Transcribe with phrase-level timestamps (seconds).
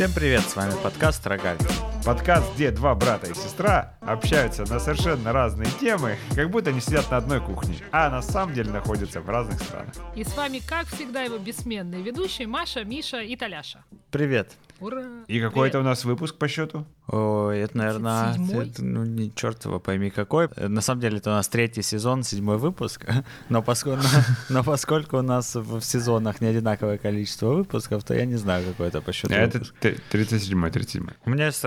[0.00, 1.58] Всем привет, с вами подкаст «Рогаль».
[2.10, 7.08] Подкаст, где два брата и сестра общаются на совершенно разные темы, как будто они сидят
[7.12, 9.94] на одной кухне, а на самом деле находятся в разных странах.
[10.16, 13.84] И с вами, как всегда, его бессменные ведущие Маша, Миша и Таляша.
[14.10, 14.50] Привет.
[14.80, 15.04] Ура!
[15.28, 16.86] И какой это у нас выпуск по счету?
[17.06, 18.68] Ой, это, наверное, Седьмой?
[18.68, 20.48] это, ну, не черт его пойми какой.
[20.56, 23.04] Э, На самом деле это у нас третий сезон, седьмой выпуск.
[23.50, 24.04] Но поскольку,
[24.48, 28.88] но поскольку у нас в сезонах не одинаковое количество выпусков, то я не знаю, какой
[28.88, 29.74] это по счету Это выпуск.
[29.82, 31.58] 37-й, 37 У меня есть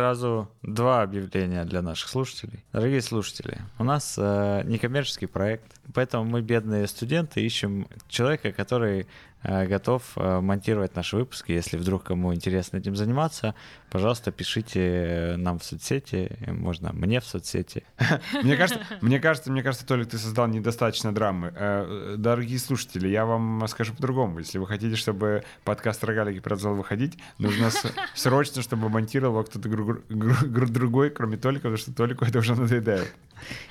[0.61, 2.63] два объявления для наших слушателей.
[2.73, 9.07] Дорогие слушатели, у нас э, некоммерческий проект, поэтому мы, бедные студенты, ищем человека, который
[9.43, 11.51] готов э, монтировать наши выпуски.
[11.51, 13.55] Если вдруг кому интересно этим заниматься,
[13.89, 17.83] пожалуйста, пишите э, нам в соцсети, э, можно мне в соцсети.
[18.43, 21.53] Мне кажется, мне кажется, мне кажется, Толик, ты создал недостаточно драмы.
[21.55, 24.39] Э, Дорогие слушатели, я вам скажу по-другому.
[24.39, 27.69] Если вы хотите, чтобы подкаст «Рогалики» продолжал выходить, нужно
[28.15, 33.13] срочно, чтобы монтировал кто-то другой, кроме Толика, потому что Толику это уже надоедает.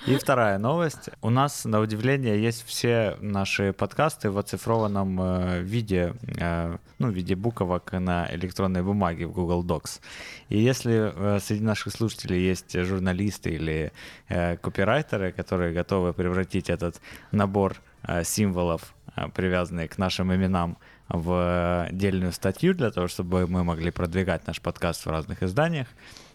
[0.06, 1.10] И вторая новость.
[1.20, 7.12] У нас, на удивление, есть все наши подкасты в оцифрованном э, виде, э, ну, в
[7.12, 10.00] виде буквок на электронной бумаге в Google Docs.
[10.48, 13.92] И если э, среди наших слушателей есть журналисты или
[14.28, 17.00] копирайтеры, которые готовы превратить этот
[17.32, 17.76] набор
[18.24, 18.94] символов,
[19.34, 20.78] привязанные к нашим именам,
[21.12, 25.88] в отдельную статью для того, чтобы мы могли продвигать наш подкаст в разных изданиях,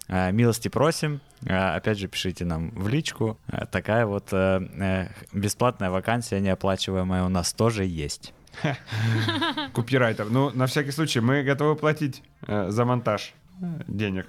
[0.08, 1.20] Милости просим.
[1.46, 3.38] Э, Опять же, пишите нам в личку.
[3.48, 8.34] Э, Такая вот э, э, бесплатная вакансия неоплачиваемая у нас тоже есть.
[9.74, 10.30] Копирайтер.
[10.30, 14.28] Ну, на всякий случай, мы готовы платить э, за монтаж э, денег.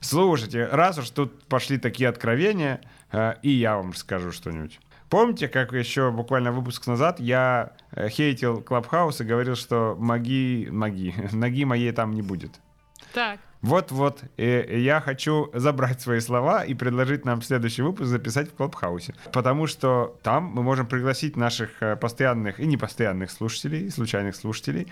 [0.00, 2.80] Слушайте, раз уж тут пошли такие откровения,
[3.12, 4.80] э, и я вам скажу что-нибудь.
[5.10, 11.14] Помните, как еще буквально выпуск назад я э, хейтил Клабхаус и говорил, что маги, маги,
[11.32, 12.60] ноги моей там не будет?
[13.12, 19.14] Так, Вот-вот, я хочу забрать свои слова и предложить нам следующий выпуск записать в Клабхаусе.
[19.32, 24.86] Потому что там мы можем пригласить наших э, постоянных и непостоянных слушателей, случайных слушателей,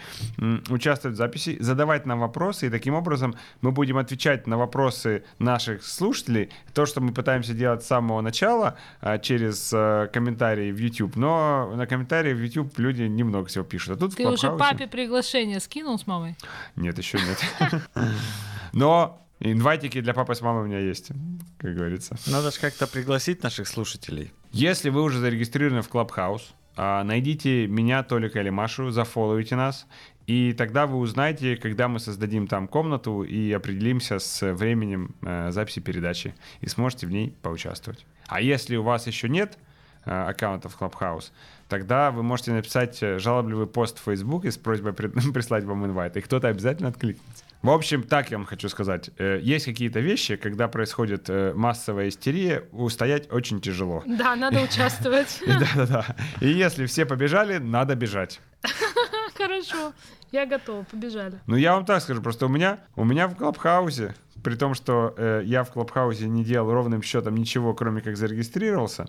[0.68, 5.84] участвовать в записи, задавать нам вопросы, и таким образом мы будем отвечать на вопросы наших
[5.84, 6.50] слушателей.
[6.74, 11.72] То, что мы пытаемся делать с самого начала э, через э, комментарии в YouTube, но
[11.76, 13.96] на комментарии в YouTube люди немного всего пишут.
[13.96, 16.36] А тут в ты уже папе приглашение скинул с мамой?
[16.76, 17.72] нет, еще нет.
[18.72, 21.10] Но инвайтики для папы с мамой у меня есть,
[21.58, 22.16] как говорится.
[22.26, 24.32] Надо же как-то пригласить наших слушателей.
[24.52, 26.42] Если вы уже зарегистрированы в Clubhouse,
[26.76, 29.86] а, найдите меня, Толика или Машу, зафолловите нас,
[30.26, 35.78] и тогда вы узнаете, когда мы создадим там комнату и определимся с временем э, записи
[35.78, 38.04] передачи, и сможете в ней поучаствовать.
[38.26, 39.56] А если у вас еще нет
[40.06, 41.30] э, аккаунта в Clubhouse,
[41.68, 45.84] тогда вы можете написать э, жалобливый пост в Facebook и с просьбой при- прислать вам
[45.84, 47.44] инвайт, и кто-то обязательно откликнется.
[47.62, 49.10] В общем, так я вам хочу сказать.
[49.18, 54.02] Э, Есть какие-то вещи, когда происходит массовая истерия, устоять очень тяжело.
[54.06, 55.40] Да, надо участвовать.
[55.46, 56.06] Да-да-да.
[56.40, 58.40] И если все побежали, надо бежать.
[59.36, 59.92] Хорошо,
[60.32, 61.38] я готова, побежали.
[61.46, 64.14] Ну, я вам так скажу, просто у меня, у меня в Клабхаусе,
[64.46, 69.06] при том, что э, я в Клабхаусе не делал ровным счетом ничего, кроме как зарегистрировался,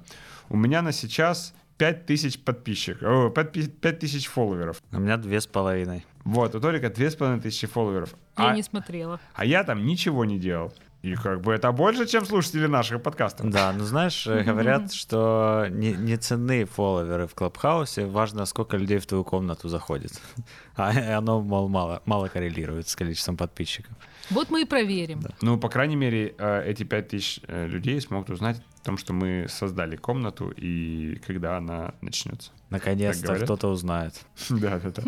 [0.50, 4.82] у меня на сейчас 5000 подписчиков, о, 5000 фолловеров.
[4.92, 6.08] У меня две с половиной.
[6.24, 8.16] Вот, у Толика 2500 фолловеров.
[8.36, 9.20] Я А, не смотрела.
[9.36, 10.74] а я там ничего не делал.
[11.04, 13.52] И как бы это больше, чем слушатели наших подкастов.
[13.52, 18.98] Да, ну знаешь, э, говорят, что не, не ценны фолловеры в Клабхаусе, важно, сколько людей
[18.98, 20.20] в твою комнату заходит.
[20.76, 23.94] А оно, мол, мало, мало коррелирует с количеством подписчиков.
[24.30, 25.22] Вот мы и проверим.
[25.42, 29.48] Ну, по крайней мере, э, эти 5000 э, людей смогут узнать о том, что мы
[29.48, 32.52] создали комнату и когда она начнется.
[32.70, 34.14] Наконец-то кто-то узнает.
[34.50, 35.04] Да, да, да.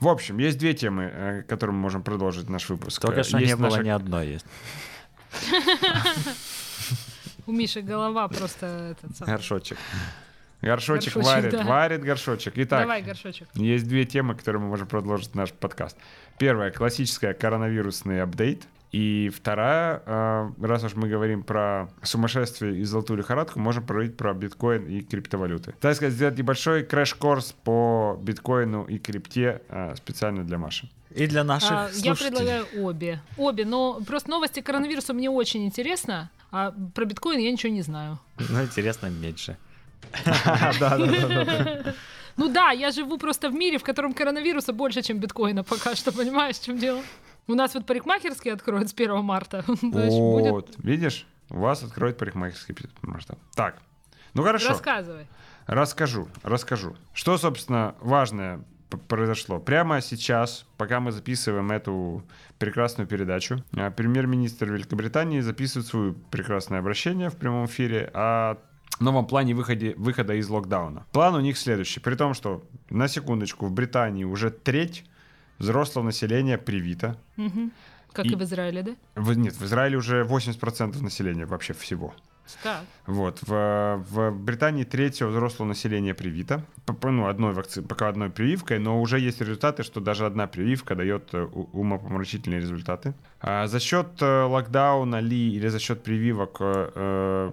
[0.00, 3.00] В общем, есть две темы, э, которые мы можем продолжить наш выпуск.
[3.00, 4.46] Только что не было ни одной есть.
[7.46, 9.32] У Миши голова просто этот самый.
[9.32, 9.78] Горшочек.
[10.62, 11.64] Горшочек, Горшочек, варит, да.
[11.64, 12.52] варит горшочек.
[12.56, 13.48] Итак, Давай, горшочек.
[13.54, 15.96] есть две темы, которые мы можем продолжить наш подкаст.
[16.40, 18.62] Первая классическая коронавирусный апдейт.
[18.92, 24.32] И вторая, э, раз уж мы говорим про сумасшествие и золотую лихорадку, можем поговорить про
[24.32, 25.74] биткоин и криптовалюты.
[25.80, 30.88] Так сказать, сделать небольшой crash -курс по биткоину и крипте э, специально для Маши.
[31.14, 32.30] И для наших А, я слушателей.
[32.30, 33.20] предлагаю обе.
[33.36, 38.18] Обе, но просто новости коронавируса мне очень интересно, а про биткоин я ничего не знаю.
[38.38, 39.58] Ну, интересно, меньше.
[42.36, 46.12] Ну да, я живу просто в мире, в котором коронавируса больше, чем биткоина пока что,
[46.16, 47.02] понимаешь, в чем дело?
[47.46, 49.64] У нас вот парикмахерские откроют с 1 марта.
[49.82, 53.38] Вот, видишь, у вас откроет парикмахерский масштаб.
[53.54, 53.76] Так,
[54.34, 54.68] ну хорошо.
[54.68, 55.26] Рассказывай.
[55.66, 56.96] Расскажу, расскажу.
[57.12, 58.64] Что, собственно, важное
[58.98, 59.58] произошло.
[59.60, 62.24] Прямо сейчас, пока мы записываем эту
[62.58, 68.56] прекрасную передачу, а, премьер-министр Великобритании записывает свое прекрасное обращение в прямом эфире о
[68.98, 71.04] новом плане выходе, выхода из локдауна.
[71.12, 72.00] План у них следующий.
[72.00, 75.04] При том, что, на секундочку, в Британии уже треть
[75.58, 77.16] взрослого населения привито.
[77.36, 77.70] Мгм.
[78.12, 78.30] Как и...
[78.30, 78.92] И- в Израиле, да?
[79.14, 82.12] В- нет, в Израиле уже 80% населения вообще всего.
[82.64, 82.80] Так.
[83.06, 83.38] Вот.
[83.42, 86.64] В, в Британии третьего взрослого населения привито.
[86.86, 87.80] П- п- Ну, одной вакци...
[87.80, 93.14] пока одной прививкой, но уже есть результаты, что даже одна прививка дает э, умопомрачительные результаты.
[93.40, 96.56] А за счет э, локдауна ли или за счет прививок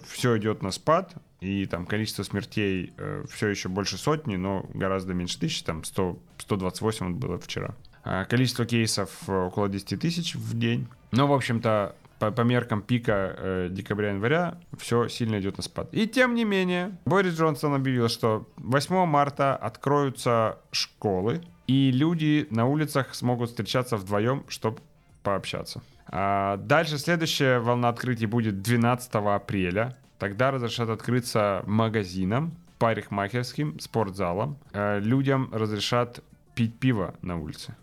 [0.08, 2.94] все идет на спад, и там количество смертей
[3.30, 7.76] все еще больше сотни, но гораздо меньше тысячи, там 100, 128 вот было вчера.
[8.10, 10.88] А Количество кейсов э, около 10 тысяч в день.
[11.12, 15.90] Но, в общем-то, по, по меркам пика э, декабря-января все сильно идет на спад.
[15.92, 22.66] И тем не менее, Борис Джонсон объявил, что 8 марта откроются школы, и люди на
[22.66, 24.78] улицах смогут встречаться вдвоем, чтобы
[25.22, 25.82] пообщаться.
[26.08, 29.98] А дальше следующая волна открытий будет 12 апреля.
[30.20, 34.58] Тогда разрешат открыться магазинам, парикмахерским, спортзалам.
[34.74, 36.24] Э, Людям разрешат
[36.56, 37.76] пить пиво на улице.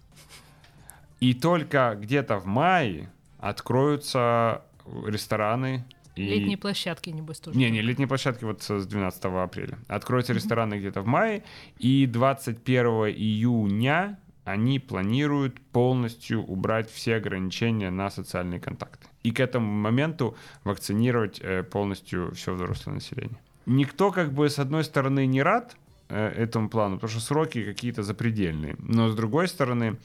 [1.21, 4.63] И только где-то в мае откроются
[5.07, 5.85] рестораны.
[6.17, 6.23] И...
[6.27, 7.59] Летние площадки, небось, тоже.
[7.59, 9.79] Не, не, летние площадки вот с 12 апреля.
[9.89, 11.43] Откроются рестораны где-то в мае,
[11.79, 12.87] и 21
[13.17, 19.09] июня они планируют полностью убрать все ограничения на социальные контакты.
[19.25, 23.39] И к этому моменту вакцинировать э, полностью все взрослое население.
[23.67, 25.77] Никто как бы с одной стороны не рад
[26.11, 28.77] э, этому плану, потому что сроки какие-то запредельные.
[28.79, 29.97] Но с другой стороны,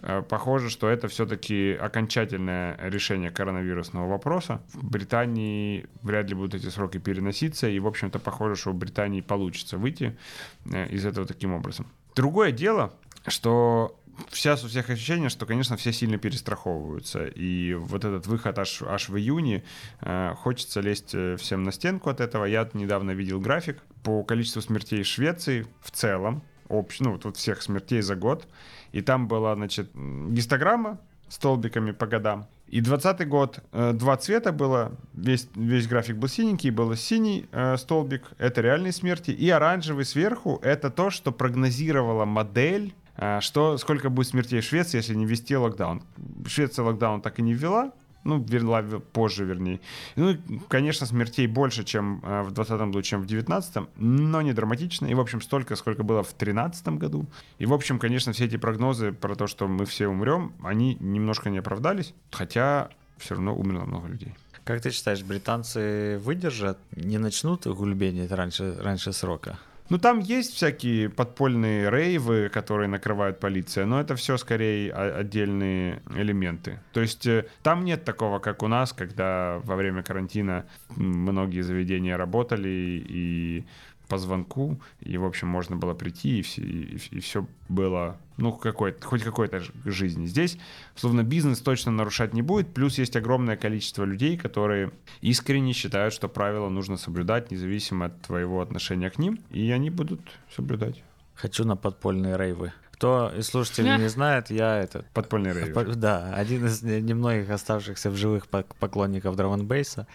[0.00, 4.62] э, похоже, что это все-таки окончательное решение коронавирусного вопроса.
[4.72, 9.20] В Британии вряд ли будут эти сроки переноситься, и, в общем-то, похоже, что в Британии
[9.20, 10.16] получится выйти
[10.64, 11.86] из этого таким образом.
[12.14, 12.94] Другое дело,
[13.26, 13.98] что
[14.30, 17.26] сейчас у всех ощущение, что, конечно, все сильно перестраховываются.
[17.26, 19.64] И вот этот выход аж, аж в июне,
[20.00, 22.44] э, хочется лезть э, всем на стенку от этого.
[22.44, 27.62] Я недавно видел график по количеству смертей в Швеции в целом, общ, ну, вот, всех
[27.62, 28.46] смертей за год.
[28.92, 30.98] И там была, значит, гистограмма
[31.28, 32.46] столбиками по годам.
[32.72, 37.76] И 20 год э, два цвета было, весь, весь график был синенький, был синий э,
[37.76, 42.94] столбик, это реальные смерти, и оранжевый сверху, это то, что прогнозировала модель,
[43.40, 46.02] что, сколько будет смертей в Швеции, если не ввести локдаун.
[46.46, 47.92] Швеция локдаун так и не ввела,
[48.24, 49.80] ну, ввела в- позже, вернее.
[50.16, 50.36] Ну,
[50.68, 55.06] конечно, смертей больше, чем э, в 20 году, чем в 19 но не драматично.
[55.06, 57.26] И, в общем, столько, сколько было в 13 году.
[57.58, 61.50] И, в общем, конечно, все эти прогнозы про то, что мы все умрем, они немножко
[61.50, 64.34] не оправдались, хотя все равно умерло много людей.
[64.64, 69.58] Как ты считаешь, британцы выдержат, не начнут гульбенить раньше, раньше срока?
[69.88, 76.80] Ну, там есть всякие подпольные рейвы, которые накрывает полиция, но это все скорее отдельные элементы.
[76.92, 80.64] То есть э, там нет такого, как у нас, когда во время карантина
[80.96, 83.66] многие заведения работали и
[84.12, 88.92] по звонку, и, в общем, можно было прийти, и все, и, все было, ну, какой
[89.00, 90.26] хоть какой-то жизни.
[90.26, 90.58] Здесь,
[90.96, 94.90] словно бизнес точно нарушать не будет, плюс есть огромное количество людей, которые
[95.22, 100.20] искренне считают, что правила нужно соблюдать, независимо от твоего отношения к ним, и они будут
[100.54, 101.02] соблюдать.
[101.34, 102.72] Хочу на подпольные рейвы.
[102.90, 105.06] Кто из слушателей не знает, я этот...
[105.14, 105.72] Подпольный рейв.
[105.72, 110.06] по- Да, один из не- немногих оставшихся в живых пок- поклонников драм-н-бейса.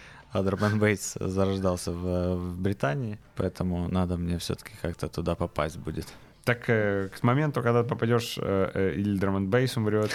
[0.44, 6.08] Драм-н-бейс зарождался в, в Британии, поэтому надо мне все-таки как-то туда попасть будет.
[6.44, 10.12] Так э, к моменту, когда ты попадешь, э, э, или драм бейс умрет,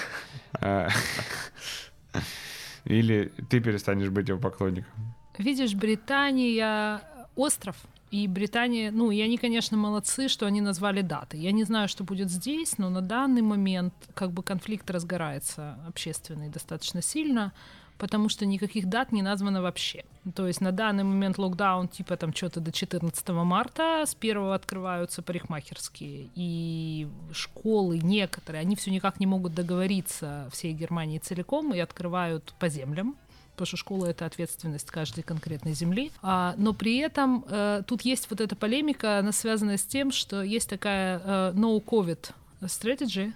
[2.84, 4.92] или ты перестанешь быть его поклонником.
[5.38, 7.00] Видишь, Британия
[7.36, 7.76] остров,
[8.12, 11.38] и Британия, ну, и они, конечно, молодцы, что они назвали даты.
[11.38, 16.50] Я не знаю, что будет здесь, но на данный момент как бы конфликт разгорается общественный
[16.50, 17.52] достаточно сильно,
[18.02, 20.04] потому что никаких дат не названо вообще.
[20.34, 25.22] То есть на данный момент локдаун типа там что-то до 14 марта, с 1 открываются
[25.22, 32.52] парикмахерские, и школы некоторые, они все никак не могут договориться всей Германии целиком и открывают
[32.58, 33.14] по землям,
[33.52, 36.10] потому что школа это ответственность каждой конкретной земли.
[36.22, 40.42] А, но при этом э, тут есть вот эта полемика, она связана с тем, что
[40.42, 42.32] есть такая э, no COVID
[42.62, 43.32] strategy,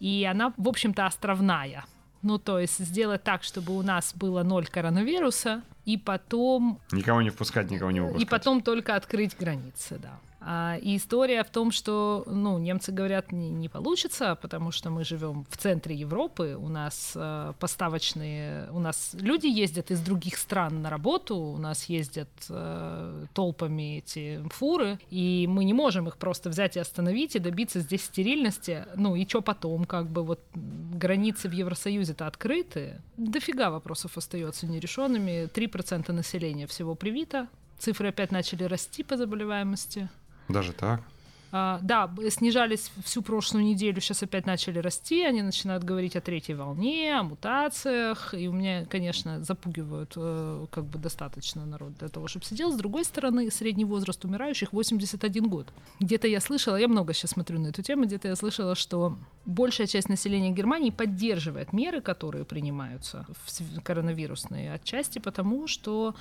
[0.00, 1.84] и она, в общем-то, островная.
[2.22, 7.30] Ну, то есть сделать так, чтобы у нас было ноль коронавируса, и потом Никого не
[7.30, 8.22] впускать, никого не выпускать.
[8.22, 10.18] и потом только открыть границы, да.
[10.48, 15.02] А, и история в том, что, ну, немцы говорят, не, не получится, потому что мы
[15.02, 20.82] живем в центре Европы, у нас э, поставочные, у нас люди ездят из других стран
[20.82, 26.48] на работу, у нас ездят э, толпами эти фуры, и мы не можем их просто
[26.48, 28.86] взять и остановить и добиться здесь стерильности.
[28.94, 35.50] Ну и что потом, как бы вот границы в Евросоюзе-то открыты, дофига вопросов остается нерешенными,
[35.52, 37.48] 3% населения всего привито,
[37.80, 40.08] цифры опять начали расти по заболеваемости.
[40.48, 41.00] Даже так?
[41.52, 46.54] А, да, снижались всю прошлую неделю, сейчас опять начали расти, они начинают говорить о третьей
[46.54, 52.26] волне, о мутациях, и у меня, конечно, запугивают э, как бы достаточно народ для того,
[52.26, 52.72] чтобы сидел.
[52.72, 55.68] С другой стороны, средний возраст умирающих 81 год.
[56.00, 59.86] Где-то я слышала, я много сейчас смотрю на эту тему, где-то я слышала, что большая
[59.86, 66.14] часть населения Германии поддерживает меры, которые принимаются в коронавирусные, отчасти потому, что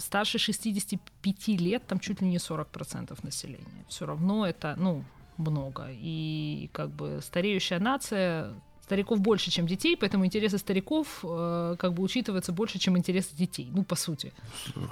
[0.00, 3.84] старше 65 лет там чуть ли не 40% населения.
[3.88, 5.04] Все равно это, ну,
[5.36, 5.88] много.
[5.90, 12.02] И как бы стареющая нация стариков больше, чем детей, поэтому интересы стариков э, как бы
[12.02, 14.32] учитываются больше, чем интересы детей, ну, по сути.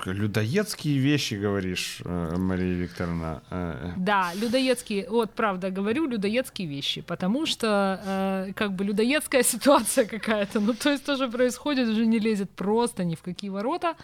[0.07, 3.43] Людоедские вещи говоришь, э, Мария Викторовна.
[3.51, 3.93] Э.
[3.97, 10.61] Да, людоедские, вот правда говорю, людоедские вещи, потому что э, как бы людоедская ситуация какая-то,
[10.61, 13.97] ну, то есть тоже происходит, уже не лезет просто ни в какие ворота.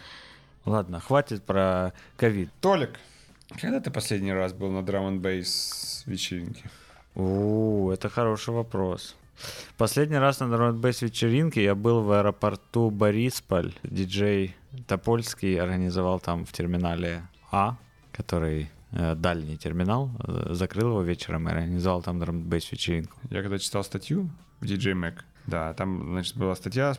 [0.67, 2.49] Ладно, хватит про ковид.
[2.59, 2.99] Толик,
[3.61, 6.69] когда ты последний раз был на драм н бейс вечеринке?
[7.15, 9.15] У, это хороший вопрос.
[9.77, 13.75] Последний раз на драм бейс вечеринке я был в аэропорту Борисполь.
[13.83, 14.57] Диджей
[14.87, 17.77] Топольский организовал там в терминале А,
[18.11, 23.17] который э, дальний терминал, э, закрыл его вечером и организовал там драм н бейс вечеринку.
[23.29, 26.93] Я когда читал статью в DJ Mac, да, там, значит, была статья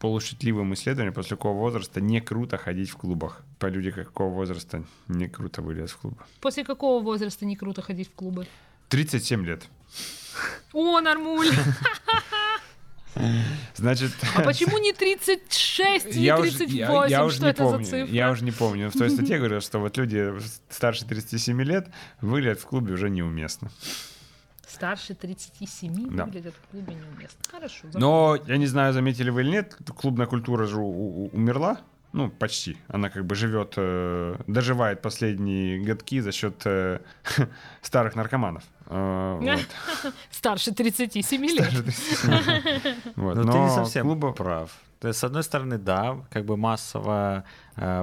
[0.00, 3.42] полушутливым исследованием, после какого возраста не круто ходить в клубах.
[3.58, 6.20] По люди какого возраста не круто вылез в клуб.
[6.40, 8.46] После какого возраста не круто ходить в клубы?
[8.88, 9.62] 37 лет.
[10.72, 11.50] О, нормуль!
[13.74, 14.12] Значит...
[14.34, 16.76] А почему не 36, не 38?
[16.76, 18.14] Я, я, уже что не это помню, за цифра?
[18.14, 18.90] Я уже не помню.
[18.90, 20.32] В той статье говорил, что вот люди
[20.70, 21.88] старше 37 лет
[22.20, 23.70] выглядят в клубе уже неуместно
[24.70, 26.24] старше 37 да.
[26.24, 27.38] выглядят в клубе неуместно.
[27.50, 27.86] Хорошо.
[27.88, 28.00] Запомнил.
[28.00, 31.80] Но, я не знаю, заметили вы или нет, клубная культура же умерла.
[32.12, 32.76] Ну, почти.
[32.88, 37.00] Она как бы живет, э, доживает последние годки за счет э,
[37.82, 38.64] старых наркоманов.
[38.86, 39.56] Э,
[40.30, 41.66] Старше 37 лет.
[41.66, 42.96] Старше 37 лет.
[43.16, 44.70] Но ты не совсем прав.
[44.98, 47.44] То есть, с одной стороны, да, как бы массовая э,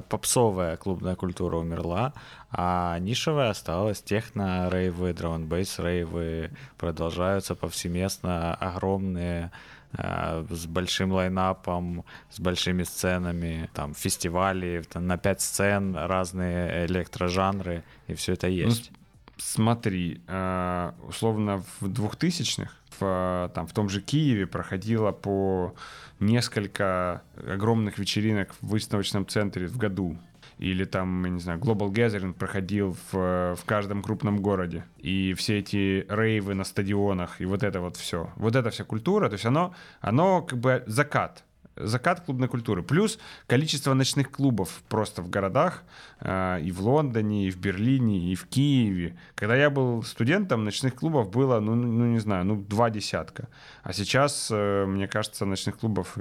[0.10, 2.13] попсовая клубная культура умерла,
[2.51, 4.01] а нишевая осталась.
[4.01, 9.51] Техно, рейвы, драунбейс, рейвы продолжаются повсеместно, огромные,
[9.93, 17.84] э, с большим лайнапом, с большими сценами, там, фестивали, там, на пять сцен, разные электрожанры,
[18.07, 18.91] и все это есть.
[19.38, 25.75] Смотри, э, условно в 2000-х в, там, в том же Киеве проходило по
[26.20, 30.17] несколько огромных вечеринок в выставочном центре в году.
[30.58, 34.86] Или там, я не знаю, Global Gathering проходил в, в каждом крупном городе.
[34.98, 38.32] И все эти рейвы на стадионах, и вот это вот все.
[38.38, 41.44] Вот эта вся культура, то есть оно, оно как бы закат
[41.79, 42.84] закат клубной культуры.
[42.84, 45.84] Плюс количество ночных клубов просто в городах,
[46.19, 49.17] э, и в Лондоне, и в Берлине, и в Киеве.
[49.36, 53.48] Когда я был студентом, ночных клубов было, ну, ну не знаю, ну два десятка.
[53.84, 56.17] А сейчас, э, мне кажется, ночных клубов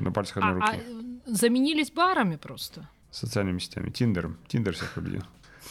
[0.00, 0.82] на пальцах одной а, руки.
[1.26, 2.88] А заменились барами просто?
[3.10, 3.90] Социальными сетями.
[3.90, 4.36] Тиндером.
[4.48, 5.22] Тиндер всех победил.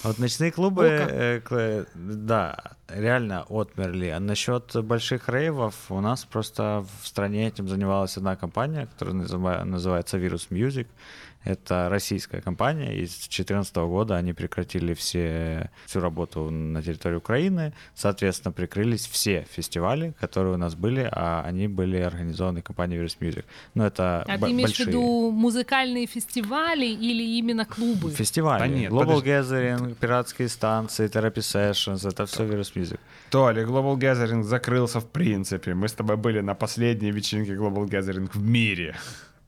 [0.03, 4.07] Вот ночные клубы, э, да, реально отмерли.
[4.07, 9.15] А насчет больших рейвов, у нас просто в стране этим занималась одна компания, которая
[9.65, 10.87] называется Virus Music.
[11.47, 17.73] Это российская компания, и с 2014 года они прекратили все, всю работу на территории Украины,
[17.95, 23.45] соответственно, прикрылись все фестивали, которые у нас были, а они были организованы компанией Virus Music.
[23.75, 28.11] Ну, это а ты имеешь в виду музыкальные фестивали или именно клубы?
[28.11, 28.63] Фестивали.
[28.63, 29.29] А нет, Global подожди.
[29.29, 32.99] Gathering, пиратские станции, Therapy Sessions, это все Virus Music.
[33.29, 35.73] Толи, Global Gathering закрылся в принципе.
[35.73, 38.95] Мы с тобой были на последней вечеринке Global Gathering в мире.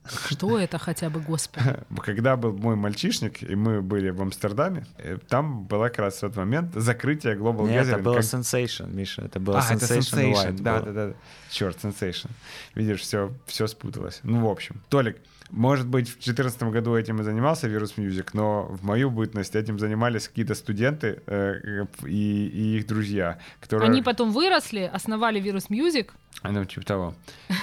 [0.10, 1.66] Что это хотя бы, господи?
[2.04, 6.20] Когда был мой мальчишник, и мы были в Амстердаме, э, там была как раз в
[6.22, 7.94] тот момент закрытие Global Нет, Gathering.
[7.94, 8.24] это было как...
[8.24, 10.62] Sensation, Миша, это было а, Sensation, это Sensation.
[10.62, 11.14] да, да, да.
[11.52, 12.30] Черт, Sensation.
[12.76, 14.20] Видишь, все, все спуталось.
[14.24, 14.82] Ну, в общем.
[14.90, 15.18] Толик,
[15.52, 19.80] Может быть, в 2014 году этим и занимался Virus Music, но в мою бытность этим
[19.80, 23.90] занимались какие-то студенты э, и, и их друзья, которые...
[23.90, 26.10] Они потом выросли, основали Virus Music,
[26.44, 27.14] ну, типа того.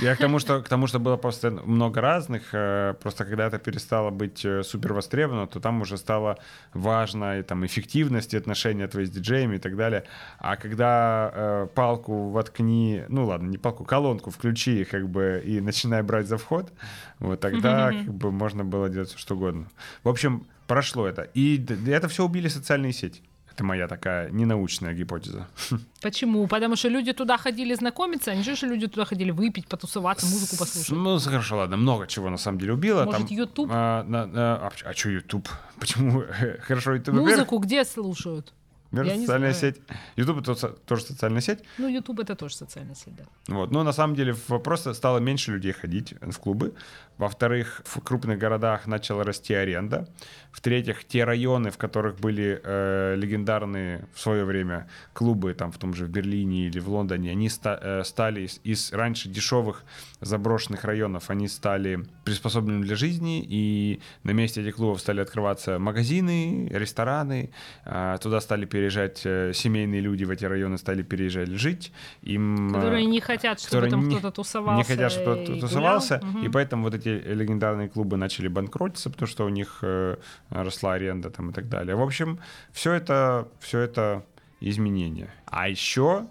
[0.03, 3.59] Я к тому, что, к тому, что было просто много разных, э, просто когда это
[3.59, 6.39] перестало быть э, супер востребовано, то там уже стало
[6.75, 10.05] важно и, там, эффективность и отношения твои с диджеями и так далее.
[10.39, 16.03] А когда э, палку воткни, ну ладно, не палку, колонку включи как бы и начинай
[16.03, 16.71] брать за вход,
[17.19, 19.69] вот тогда как бы можно было делать все что угодно.
[20.05, 21.23] В общем, прошло это.
[21.23, 23.23] И это все убили социальные сети.
[23.57, 25.49] Это моя такая ненаучная гипотеза.
[26.03, 26.47] Почему?
[26.47, 30.59] Потому что люди туда ходили знакомиться, а не же люди туда ходили выпить, потусоваться, музыку
[30.59, 30.91] послушать.
[30.91, 33.05] Ну, хорошо, ладно, много чего на самом деле убило.
[33.07, 33.71] Может, YouTube?
[33.73, 35.49] А, на, а, а что YouTube?
[35.81, 36.25] Почему?
[36.61, 37.15] Хорошо, YouTube.
[37.15, 38.53] Музыку где слушают?
[38.93, 39.77] Мир социальная сеть.
[40.17, 41.59] YouTube это тоже социальная сеть.
[41.79, 43.25] Ну, YouTube это тоже социальная сеть, да.
[43.49, 43.71] Вот.
[43.73, 46.75] Но на самом деле просто стало меньше людей ходить в клубы.
[47.19, 50.07] Во-вторых, в крупных городах начала расти аренда.
[50.53, 55.95] В-третьих, те районы, в которых были э, легендарные в свое время клубы, там в том
[55.95, 59.85] же в Берлине или в Лондоне, они ста- э, стали из, из раньше дешевых
[60.21, 66.69] заброшенных районов, они стали приспособленными для жизни, и на месте этих клубов стали открываться магазины,
[66.71, 67.51] рестораны,
[67.85, 71.93] э, туда стали переезжать э, семейные люди в эти районы, стали переезжать жить.
[72.21, 74.77] Им, э, которые не хотят, чтобы там кто-то тусовался.
[74.77, 76.45] Не хотят, чтобы кто-то тусовался, угу.
[76.45, 80.17] и поэтому вот эти легендарные клубы начали банкротиться, потому что у них э,
[80.51, 81.97] росла аренда там и так далее.
[81.97, 82.39] В общем,
[82.71, 84.27] все это, все это
[84.61, 85.31] изменения.
[85.47, 86.27] А еще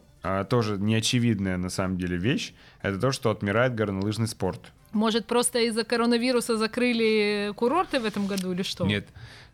[0.50, 4.72] тоже неочевидная на самом деле вещь, это то, что отмирает горнолыжный спорт.
[4.96, 8.86] Может, просто из-за коронавируса закрыли курорты в этом году или что?
[8.86, 9.08] Нет,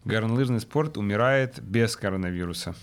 [0.06, 2.76] горнолыжный спорт умирает без коронавируса.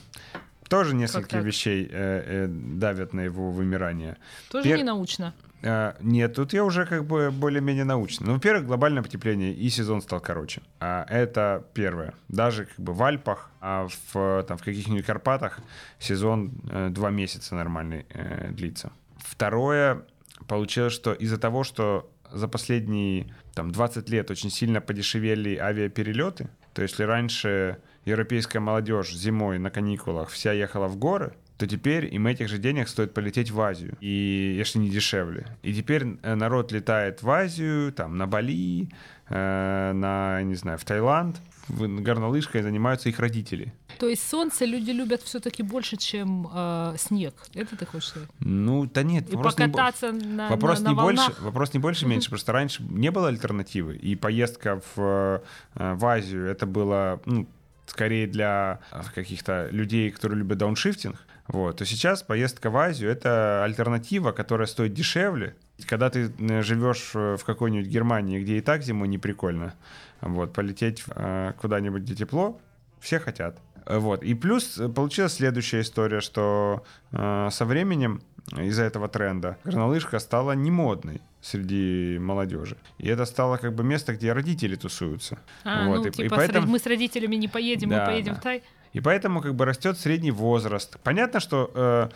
[0.68, 4.18] Тоже несколько вещей э, э, давят на его вымирание.
[4.50, 4.76] Тоже Пер...
[4.78, 5.34] не научно.
[5.62, 8.26] А, нет, тут я уже как бы более-менее научный.
[8.26, 10.62] Ну, во-первых, глобальное потепление, и сезон стал короче.
[10.78, 12.14] А, это первое.
[12.28, 15.58] Даже как бы в Альпах, а в, там, в каких-нибудь Карпатах
[15.98, 18.92] сезон э, два месяца нормальный э, длится.
[19.16, 20.04] Второе,
[20.46, 26.48] получилось, что из-за того, что за последние там, 20 лет очень сильно подешевели авиаперелеты,
[26.78, 32.14] то есть если раньше европейская молодежь зимой на каникулах вся ехала в горы, то теперь
[32.14, 35.48] им этих же денег стоит полететь в Азию, и если не дешевле.
[35.64, 38.90] И теперь э, народ летает в Азию, там, на Бали,
[39.28, 43.72] э, на, не знаю, в Таиланд, горнолыжкой занимаются их родители.
[43.98, 47.34] То есть солнце люди любят все-таки больше, чем э, снег.
[47.54, 48.28] Это ты хочешь сказать?
[48.40, 49.30] Ну, да нет.
[49.30, 52.30] И вопрос покататься не, на, вопрос на, не на больше, Вопрос не больше, меньше.
[52.30, 53.96] Просто раньше не было альтернативы.
[53.96, 55.42] И поездка в,
[55.74, 57.46] э, в Азию, это было ну,
[57.86, 61.16] скорее для э, каких-то людей, которые любят дауншифтинг.
[61.48, 61.78] Вот.
[61.78, 65.56] То сейчас поездка в Азию— это альтернатива, которая стоит дешевле.
[65.86, 69.74] Когда ты э, живешь в какой-нибудь Германии, где и так зимой не прикольно,
[70.20, 72.60] вот, полететь э, куда-нибудь, где тепло,
[73.00, 73.58] все хотят.
[73.86, 74.22] Вот.
[74.22, 78.22] И плюс получилась следующая история, что э, со временем
[78.56, 82.76] из-за этого тренда горнолыжка стала немодной среди молодежи.
[82.98, 85.38] И это стало как бы место, где родители тусуются.
[85.64, 85.96] А, вот.
[85.98, 86.66] ну, и, типа и поэтому...
[86.66, 88.40] мы с родителями не поедем, да, мы поедем да.
[88.40, 88.62] в Тай.
[88.92, 90.98] И поэтому как бы растет средний возраст.
[91.02, 92.08] Понятно, что э,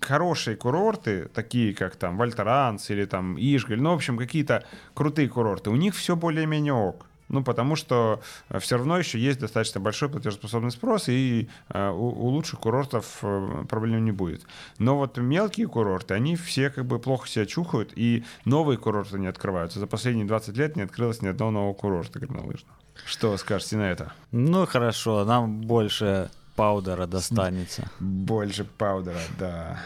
[0.00, 5.70] хорошие курорты, такие как там Вальтеранс или там Ишгаль, ну, в общем, какие-то крутые курорты,
[5.70, 7.06] у них все более-менее ок.
[7.28, 12.08] Ну, потому что э, все равно еще есть достаточно большой платежеспособный спрос, и э, у,
[12.08, 14.46] у лучших курортов э, проблем не будет.
[14.78, 19.26] Но вот мелкие курорты, они все как бы плохо себя чухают, и новые курорты не
[19.26, 19.80] открываются.
[19.80, 22.76] За последние 20 лет не открылось ни одного нового курорта горнолыжного.
[23.04, 24.12] Что скажете на это?
[24.30, 27.90] Ну, хорошо, нам больше паудера достанется.
[28.00, 29.78] Больше паудера, да.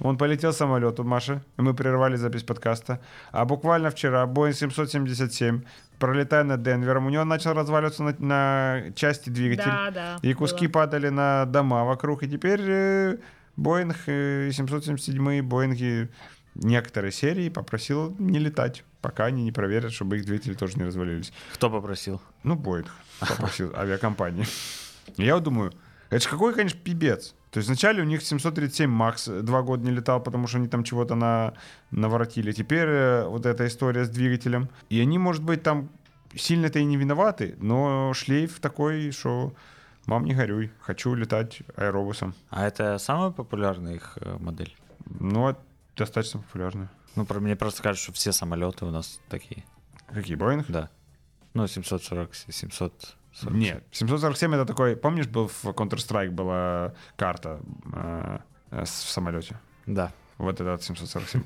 [0.00, 3.00] Он полетел самолет у Маши, и мы прервали запись подкаста.
[3.32, 5.62] А буквально вчера Boeing 777,
[5.98, 9.72] пролетая над Денвером, у него начал разваливаться на, на части двигателя.
[9.72, 10.18] Да, да.
[10.22, 10.72] И куски было.
[10.72, 12.22] падали на дома вокруг.
[12.22, 13.16] И теперь э,
[13.56, 16.10] Boeing э, 777 Боинги
[16.54, 21.32] некоторые серии попросил не летать, пока они не проверят, чтобы их двигатели тоже не развалились.
[21.54, 22.20] Кто попросил?
[22.42, 22.90] Ну, Боинг
[23.20, 24.44] попросил, авиакомпания.
[25.16, 25.72] Я вот думаю,
[26.10, 27.36] это же какой, конечно, пибец.
[27.52, 30.82] То есть вначале у них 737 Макс два года не летал, потому что они там
[30.82, 31.54] чего-то на,
[31.92, 32.50] наворотили.
[32.50, 34.70] Теперь э, вот эта история с двигателем.
[34.88, 35.88] И они, может быть, там
[36.34, 39.52] сильно-то и не виноваты, но шлейф такой, что
[40.06, 42.34] мам, не горюй, хочу летать аэробусом.
[42.50, 44.74] А это самая популярная их э, модель?
[45.20, 45.54] Ну,
[45.96, 46.90] достаточно популярная.
[47.16, 49.64] Ну, про мне просто кажется, что все самолеты у нас такие.
[50.06, 50.66] Какие, Боинг?
[50.68, 50.90] Да.
[51.54, 53.16] Ну, 740, 700...
[53.32, 53.58] 47.
[53.58, 57.60] Нет, 747 это такой, помнишь, был в Counter-Strike была карта
[57.92, 58.38] э,
[58.70, 59.58] в самолете?
[59.84, 60.12] Да.
[60.38, 61.42] Вот этот 747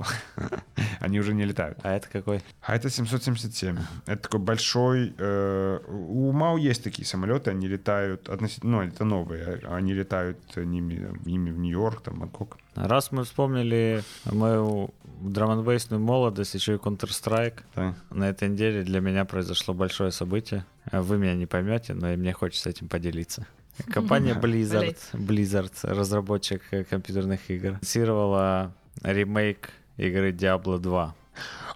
[1.00, 1.78] Они уже не летают.
[1.82, 2.40] А это какой?
[2.60, 3.78] А это 777.
[4.06, 5.14] Это такой большой...
[5.16, 8.78] э, у МАУ есть такие самолеты, они летают относительно...
[8.78, 9.60] Ну, это новые.
[9.68, 12.58] Они летают ними, ими в Нью-Йорк, там, Бангкок.
[12.74, 17.94] Раз мы вспомнили мою драмонбейсную молодость, еще и Counter-Strike, Да.
[18.10, 20.64] на этой неделе для меня произошло большое событие.
[20.90, 23.46] Вы меня не поймете, но и мне хочется этим поделиться.
[23.92, 31.14] Компания Blizzard, Blizzard, разработчик э, компьютерных игр, анонсировала ремейк игры Diablo 2.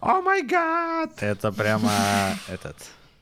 [0.00, 1.10] О май гад!
[1.22, 1.90] Это прямо
[2.48, 2.76] этот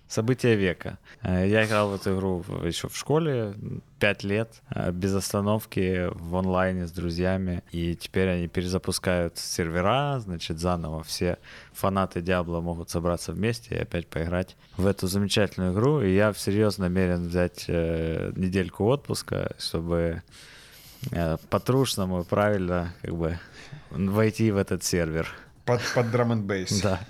[0.09, 0.99] событие века.
[1.23, 3.55] Э, Я играл в эту игру еще в школе
[3.99, 7.63] 5 лет, э, без остановки, в онлайне с друзьями.
[7.73, 11.39] И теперь они перезапускают сервера, значит, заново все
[11.73, 16.03] фанаты Диабло могут собраться вместе и опять поиграть в эту замечательную игру.
[16.03, 20.23] И я всерьез намерен взять э, недельку отпуска, чтобы
[21.51, 23.39] по-трушному и правильно как бы
[23.93, 25.29] войти в этот сервер.
[25.65, 26.81] Под, под драм н бейс.
[26.81, 27.01] Да.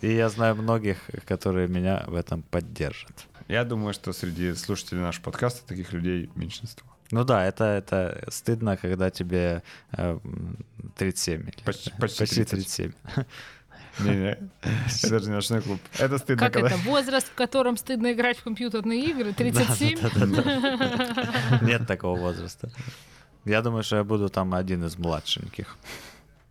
[0.00, 3.26] И я знаю многих, которые меня в этом поддержат.
[3.48, 6.86] Я думаю, что среди слушателей нашего подкаста таких людей меньшинство.
[7.10, 10.56] Ну да, это, это стыдно, когда тебе э, м,
[10.96, 11.40] 37.
[11.48, 12.50] или- Почти- почти 30.
[12.50, 12.92] 37.
[14.00, 14.38] Не-не,
[15.02, 15.80] это же ночной клуб.
[15.98, 16.68] Это стыдно, Как когда...
[16.68, 16.76] это?
[16.88, 19.32] Возраст, в котором стыдно играть в компьютерные игры?
[19.32, 19.98] 37?
[21.62, 22.70] Нет такого возраста.
[23.44, 25.76] Я думаю, что я буду там один из младшеньких.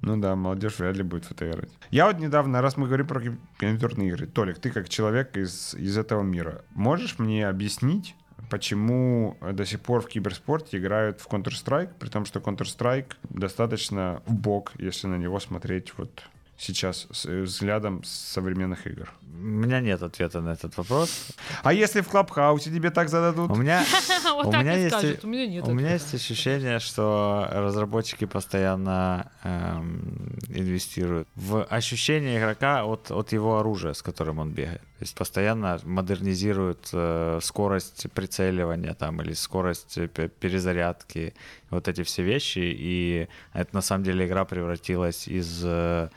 [0.02, 1.70] Ну да, молодежь вряд ли будет в это играть.
[1.90, 5.74] Я вот недавно, раз мы говорим про ком- компьютерные игры, Толик, ты как человек из,
[5.74, 8.16] из этого мира, можешь мне объяснить,
[8.50, 14.34] почему до сих пор в киберспорте играют в Counter-Strike, при том, что Counter-Strike достаточно в
[14.34, 16.24] бок, если на него смотреть вот
[16.58, 19.14] сейчас с э, взглядом современных игр.
[19.22, 21.28] У меня нет ответа на этот вопрос.
[21.64, 23.52] А если в Клабхаусе тебе так зададут?
[23.52, 23.86] У меня,
[24.44, 25.24] у меня есть.
[25.24, 26.04] У меня нет у меня ответа.
[26.04, 34.02] есть ощущение, что разработчики постоянно эм, инвестируют в ощущение игрока от, от его оружия, с
[34.02, 34.82] которым он бегает.
[34.98, 41.36] То есть постоянно модернизируют э, скорость прицеливания там или скорость э, пе- перезарядки,
[41.70, 42.60] вот эти все вещи.
[42.64, 46.10] И это на самом деле игра превратилась из э,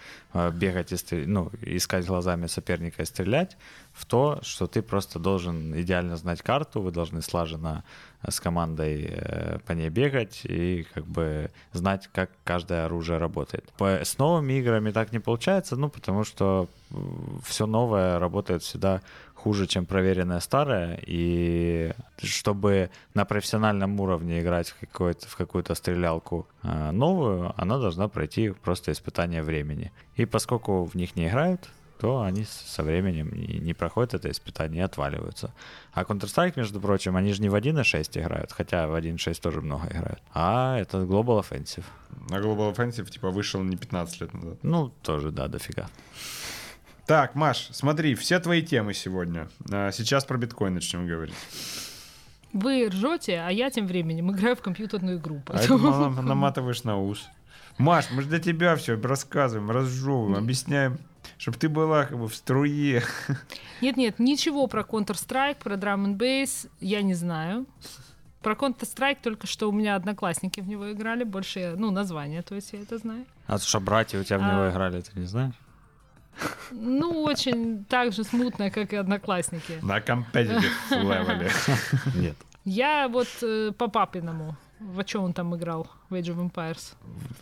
[0.54, 3.58] бегать и стрелять, ну, искать глазами соперника и стрелять
[3.92, 7.84] в то, что ты просто должен идеально знать карту, вы должны слаженно
[8.28, 13.64] с командой э, по ней бегать и как бы знать, как каждое оружие работает.
[13.78, 16.68] С новыми играми так не получается, ну, потому что
[17.44, 19.00] все новое работает всегда
[19.34, 26.46] хуже, чем проверенное старое, и чтобы на профессиональном уровне играть в, какой-то, в какую-то стрелялку
[26.62, 29.92] э, новую, она должна пройти просто испытание времени.
[30.16, 34.80] И поскольку в них не играют, то они со временем не, не проходят это испытание
[34.82, 35.52] и отваливаются.
[35.92, 39.86] А Counter-Strike, между прочим, они же не в 1.6 играют, хотя в 1.6 тоже много
[39.88, 41.84] играют, а это Global Offensive.
[42.30, 44.58] На Global Offensive типа вышел не 15 лет назад.
[44.62, 45.88] Ну, тоже, да, дофига.
[47.06, 49.48] Так, Маш, смотри, все твои темы сегодня.
[49.70, 51.34] А, Сейчас про биткоин начнем говорить.
[52.52, 55.42] Вы ржете, а я тем временем играю в компьютерную игру.
[55.46, 57.28] А это поэтому- мало наматываешь на ус.
[57.78, 60.98] Маш, мы же для тебя все рассказываем, разжевываем, объясняем,
[61.40, 63.02] чтобы ты была как бы в струе.
[63.80, 67.66] Нет-нет, ничего про Counter-Strike, про Drum and Bass я не знаю.
[68.42, 72.54] Про Counter-Strike только что у меня одноклассники в него играли, больше, я- ну, название, то
[72.54, 73.24] есть я это знаю.
[73.46, 74.70] А что братья у тебя в него А.
[74.70, 75.54] играли, ты не знаешь?
[76.70, 79.78] Ну, очень так же смутно, как и одноклассники.
[79.82, 81.50] На competitive левеле.
[82.14, 82.36] Нет.
[82.64, 84.56] Я вот э, по папиному.
[84.78, 85.86] Во чем он там играл?
[86.10, 86.94] В Age of Empires.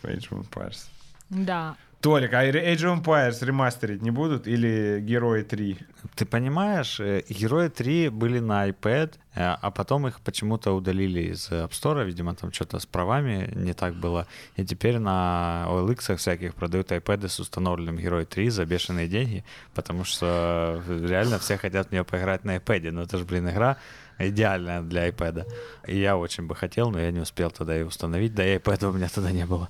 [0.02, 0.86] В Age of Empires.
[1.30, 1.76] Да.
[2.00, 5.78] Толик, а Age of Empires ремастерить не будут или Герои 3?
[6.14, 11.50] Ты понимаешь, э, Герои 3 были на iPad, э, а потом их почему-то удалили из
[11.50, 14.28] App Store, видимо, там что-то с правами не так было.
[14.54, 20.04] И теперь на OLX всяких продают iPad с установленным Герой 3 за бешеные деньги, потому
[20.04, 22.92] что реально все хотят в нее поиграть на iPad.
[22.92, 23.76] Но это же, блин, игра
[24.20, 25.46] идеальная для iPad.
[25.88, 28.86] И я очень бы хотел, но я не успел тогда ее установить, да и iPad
[28.86, 29.68] у меня тогда не было.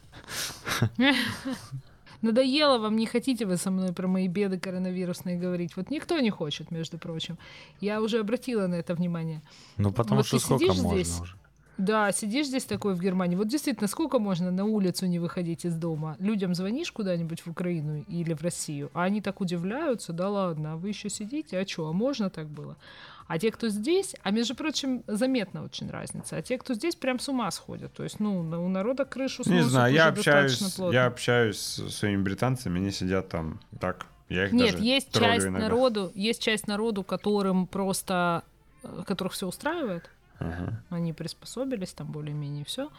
[2.22, 5.76] Надоело вам, не хотите вы со мной про мои беды коронавирусные говорить.
[5.76, 7.38] Вот никто не хочет, между прочим.
[7.80, 9.40] Я уже обратила на это внимание.
[9.76, 11.34] Ну, потому Вот что сколько можно здесь, уже?
[11.78, 13.36] Да, сидишь здесь такой в Германии.
[13.36, 16.16] Вот действительно, сколько можно на улицу не выходить из дома?
[16.18, 20.76] Людям звонишь куда-нибудь в Украину или в Россию, а они так удивляются, да ладно, а
[20.76, 22.76] вы еще сидите, а что, а можно так было?
[23.28, 27.18] А те, кто здесь, а между прочим, заметна очень разница, а те, кто здесь, прям
[27.18, 27.92] с ума сходят.
[27.92, 30.94] То есть, ну, у народа крышу Не сносит знаю, я общаюсь, плотно.
[30.94, 34.06] я общаюсь с своими британцами, они сидят там так.
[34.30, 35.68] Я их Нет, даже есть часть иногда.
[35.68, 38.44] народу, есть часть народу, которым просто,
[38.82, 40.10] э, которых все устраивает.
[40.38, 40.82] Ага.
[40.88, 42.90] Они приспособились там более-менее все.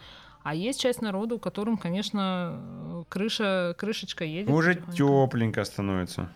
[0.42, 4.50] А есть часть народу, которым, конечно, э, крыша, крышечка едет.
[4.50, 6.30] Уже тепленько становится.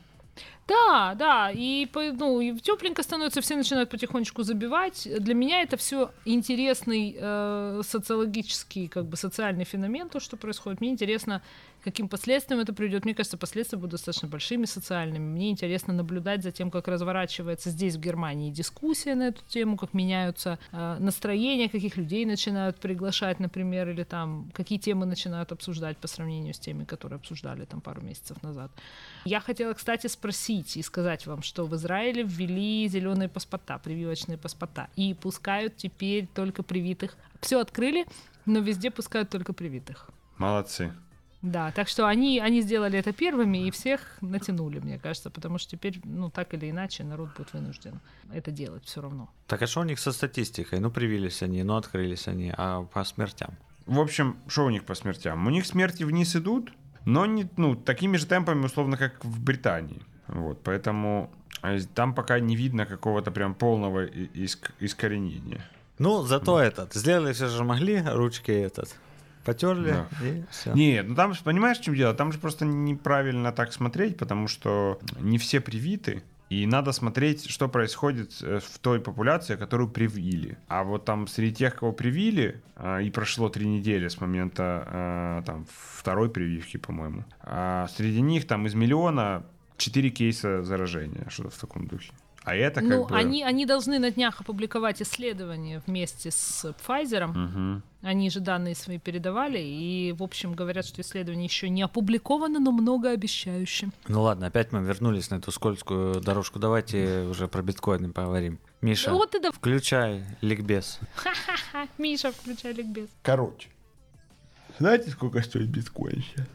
[0.66, 5.06] Да, да, и, ну, и тепленько становится, все начинают потихонечку забивать.
[5.20, 10.80] Для меня это все интересный э, социологический, как бы социальный феномен, то, что происходит.
[10.80, 11.42] Мне интересно,
[11.82, 13.04] каким последствиям это приведет.
[13.04, 15.24] Мне кажется, последствия будут достаточно большими социальными.
[15.24, 19.92] Мне интересно наблюдать за тем, как разворачивается здесь, в Германии, дискуссия на эту тему, как
[19.92, 26.08] меняются э, настроения, каких людей начинают приглашать, например, или там какие темы начинают обсуждать по
[26.08, 28.70] сравнению с теми, которые обсуждали там пару месяцев назад.
[29.26, 34.88] Я хотела, кстати, спросить и сказать вам, что в Израиле ввели зеленые паспорта, прививочные паспорта,
[34.96, 37.16] и пускают теперь только привитых.
[37.40, 38.06] Все открыли,
[38.46, 40.10] но везде пускают только привитых.
[40.38, 40.92] Молодцы.
[41.44, 45.72] Да, так что они, они сделали это первыми и всех натянули, мне кажется, потому что
[45.72, 48.00] теперь, ну, так или иначе, народ будет вынужден
[48.32, 49.28] это делать все равно.
[49.46, 50.80] Так а что у них со статистикой?
[50.80, 53.58] Ну, привились они, ну, открылись они, а по смертям?
[53.84, 55.46] В общем, что у них по смертям?
[55.46, 56.72] У них смерти вниз идут,
[57.04, 60.00] но не, ну, такими же темпами, условно, как в Британии.
[60.28, 61.30] Вот, поэтому
[61.62, 65.60] а, там пока не видно какого-то прям полного иск- искоренения.
[65.98, 68.96] Ну, зато этот, сделали все же могли, ручки этот,
[69.44, 70.26] потерли, Да.
[70.26, 70.72] и все.
[70.72, 72.14] Нет, ну там понимаешь, в чем дело?
[72.14, 77.68] Там же просто неправильно так смотреть, потому что не все привиты, и надо смотреть, что
[77.68, 80.58] происходит э, в той популяции, которую привили.
[80.68, 85.42] А вот там среди тех, кого привили, а, и прошло три недели с момента а,
[85.42, 87.24] там, второй прививки, по-моему,
[87.96, 89.44] среди них там из миллиона
[89.76, 92.12] 4 кейса заражения, что-то в таком духе.
[92.44, 93.16] А это как ну, бы...
[93.16, 97.26] они, они должны на днях опубликовать исследование вместе с Pfizer.
[97.26, 97.82] Мгм.
[98.02, 102.70] Они же данные свои передавали, и, в общем, говорят, что исследование еще не опубликовано, но
[102.70, 103.88] многообещающе.
[104.08, 106.58] Ну ладно, опять мы вернулись на эту скользкую дорожку.
[106.58, 108.58] Давайте уже про биткоины поговорим.
[108.82, 109.50] Миша, Вот ты да...
[109.50, 111.00] включай ликбез.
[111.14, 111.32] Ха,
[111.96, 113.08] Миша, включай ликбез.
[113.22, 113.70] Короче.
[114.78, 116.46] Знаете, сколько стоит биткоин сейчас?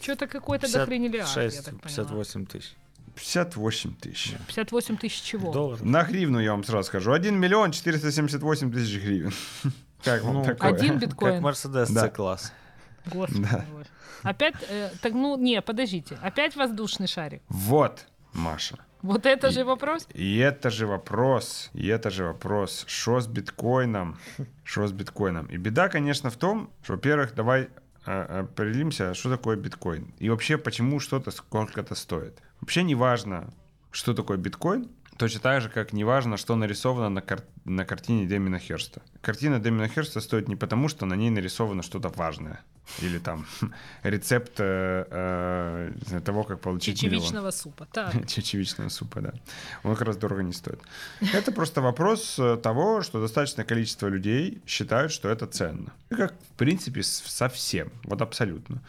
[0.00, 2.08] Что-то какой-то дохренелиард, я 56, так поняла.
[2.08, 2.76] 58 тысяч
[3.16, 4.34] 58 тысяч.
[4.46, 5.50] 58 тысяч чего?
[5.50, 5.82] долларов.
[5.82, 7.12] На гривну я вам сразу скажу.
[7.12, 9.32] 1 миллион 478 тысяч гривен.
[10.04, 10.70] Как вам Ну, такое?
[10.70, 11.42] Один Как биткоин.
[11.42, 12.08] Мерседес Да.
[12.08, 12.52] С-класс.
[13.06, 13.64] Господи Да.
[14.22, 17.42] Опять, э, так ну, не, подождите, опять воздушный шарик.
[17.48, 18.78] Вот, Маша.
[19.02, 20.08] Вот это же вопрос.
[20.14, 24.18] И это же вопрос, и это же вопрос, что с биткоином,
[24.64, 25.46] что с биткоином.
[25.46, 27.68] И беда, конечно, в том, что, во-первых, давай
[28.06, 30.14] определимся, что такое биткоин.
[30.18, 32.40] И вообще, почему что-то сколько-то стоит.
[32.60, 33.52] Вообще не важно,
[33.90, 38.26] что такое биткоин, точно так же, как не важно, что нарисовано на, кар- на картине
[38.26, 39.02] Демина Херста.
[39.20, 42.60] Картина Демина Херста стоит не потому, что на ней нарисовано что-то важное.
[43.02, 43.46] Или там
[44.02, 47.20] рецепт э, э, того, как получить миллион.
[47.20, 47.86] Чечевичного супа.
[47.92, 48.26] Так.
[48.26, 49.32] Чечевичного супа, да.
[49.82, 50.80] Он как раз дорого не стоит.
[51.20, 55.92] Это просто вопрос э, того, что достаточное количество людей считают, что это ценно.
[56.10, 57.90] И Как, в принципе, совсем.
[58.04, 58.82] Вот абсолютно.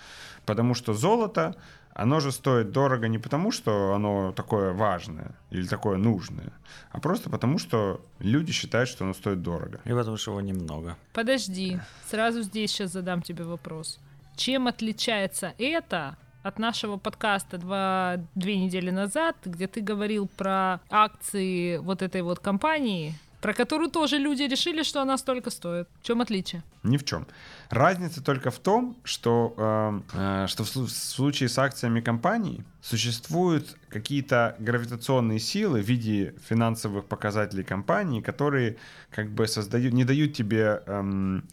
[0.45, 1.55] Потому что золото,
[1.97, 6.53] оно же стоит дорого не потому, что оно такое важное или такое нужное,
[6.91, 9.81] а просто потому, что люди считают, что оно стоит дорого.
[9.83, 10.95] И потому что его немного.
[11.13, 13.99] Подожди, сразу здесь сейчас задам тебе вопрос.
[14.35, 21.77] Чем отличается это от нашего подкаста два, две недели назад, где ты говорил про акции
[21.77, 25.87] вот этой вот компании, про которую тоже люди решили, что она столько стоит.
[26.01, 26.63] В чем отличие?
[26.83, 27.27] Ни в чем.
[27.69, 33.77] Разница только в том, что, э, э, что в, в случае с акциями компании существуют
[33.89, 38.77] какие-то гравитационные силы в виде финансовых показателей компании, которые
[39.11, 41.43] как бы создают, не дают тебе эм,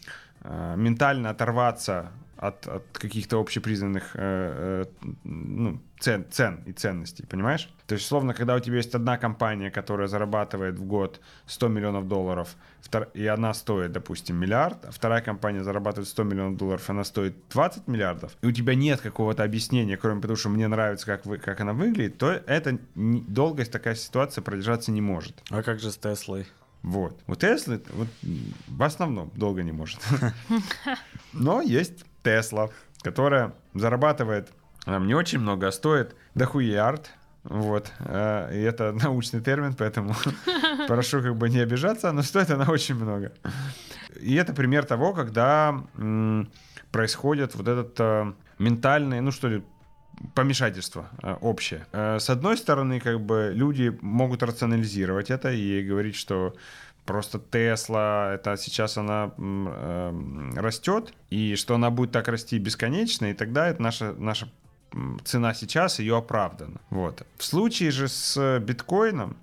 [0.43, 2.13] э, ментально оторваться
[2.47, 7.71] от, от каких-то общепризнанных э, э, ну, цен, цен и ценностей, понимаешь?
[7.87, 12.07] То есть, словно, когда у тебя есть одна компания, которая зарабатывает в год 100 миллионов
[12.07, 17.05] долларов, втор- и она стоит, допустим, миллиард, а вторая компания зарабатывает 100 миллионов долларов, она
[17.05, 21.25] стоит 20 миллиардов, и у тебя нет какого-то объяснения, кроме того, что мне нравится, как,
[21.25, 25.43] вы, как она выглядит, то это не- долго такая ситуация продержаться не может.
[25.51, 26.47] А как же с Теслой?
[26.83, 27.19] Вот.
[27.27, 28.09] У Теслы вот,
[28.69, 30.01] в основном долго не может.
[31.33, 32.71] Но есть Тесла,
[33.03, 34.49] которая зарабатывает
[34.85, 37.11] там, не очень много, а стоит дохуярд.
[37.45, 37.93] Вот.
[38.01, 40.15] Э, И это научный термин, поэтому
[40.89, 43.33] прошу как бы не обижаться, но стоит она очень много.
[44.21, 45.75] И это пример того, когда
[46.91, 49.63] происходит вот этот э, ментальный, ну что ли,
[50.35, 51.87] помешательство э, общее.
[51.93, 56.55] Э, С одной стороны, как бы люди могут рационализировать это и говорить, что
[57.05, 63.27] просто Тесла, это сейчас она м, эм, растет, и что она будет так расти бесконечно,
[63.27, 64.49] и тогда это наша, наша
[65.25, 66.81] цена сейчас ее оправдана.
[66.91, 67.27] Вот.
[67.37, 69.37] В случае же с биткоином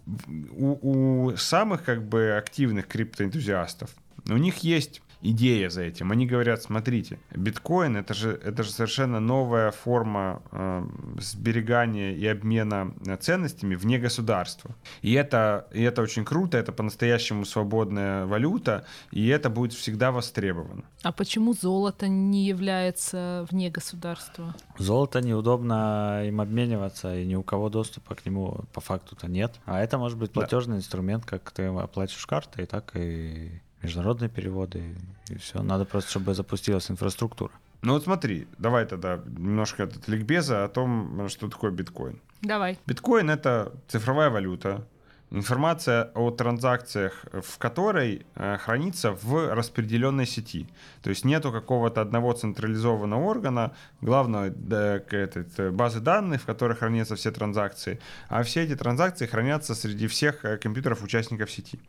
[0.52, 3.90] у, у самых как бы активных криптоэнтузиастов
[4.30, 6.12] у них есть идея за этим.
[6.12, 10.86] Они говорят, смотрите, биткоин это же, это же совершенно новая форма э,
[11.20, 14.76] сберегания и обмена ценностями вне государства.
[15.02, 20.84] И это, и это очень круто, это по-настоящему свободная валюта, и это будет всегда востребовано.
[21.04, 24.56] А почему золото не является вне государства?
[24.78, 29.60] Золото неудобно им обмениваться, и ни у кого доступа к нему по факту-то нет.
[29.66, 34.96] А это может быть платежный инструмент, как ты оплачиваешь картой, так и международные переводы,
[35.30, 35.62] и все.
[35.62, 37.52] Надо просто, чтобы запустилась инфраструктура.
[37.82, 42.20] Ну вот смотри, давай тогда немножко этот ликбеза о том, что такое биткоин.
[42.42, 42.78] Давай.
[42.86, 44.88] Биткоин это цифровая валюта,
[45.32, 50.68] информация о транзакциях, в которой э, хранится в распределенной сети.
[51.02, 57.32] То есть нету какого-то одного централизованного органа, главной э, базы данных, в которой хранятся все
[57.32, 61.80] транзакции, а все эти транзакции хранятся среди всех э, компьютеров участников сети.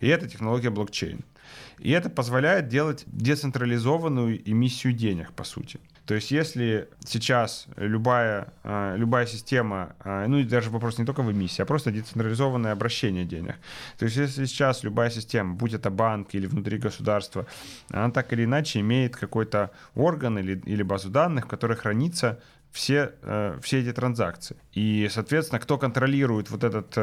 [0.00, 1.24] И это технология блокчейн.
[1.78, 5.78] И это позволяет делать децентрализованную эмиссию денег, по сути.
[6.08, 11.22] То есть если сейчас любая, э, любая система, э, ну и даже вопрос не только
[11.22, 13.56] в эмиссии, а просто децентрализованное обращение денег.
[13.98, 17.46] То есть если сейчас любая система, будь это банк или внутри государства,
[17.90, 22.40] она так или иначе имеет какой-то орган или, или базу данных, в которой хранится
[22.72, 24.56] все, э, все эти транзакции.
[24.72, 26.96] И, соответственно, кто контролирует вот этот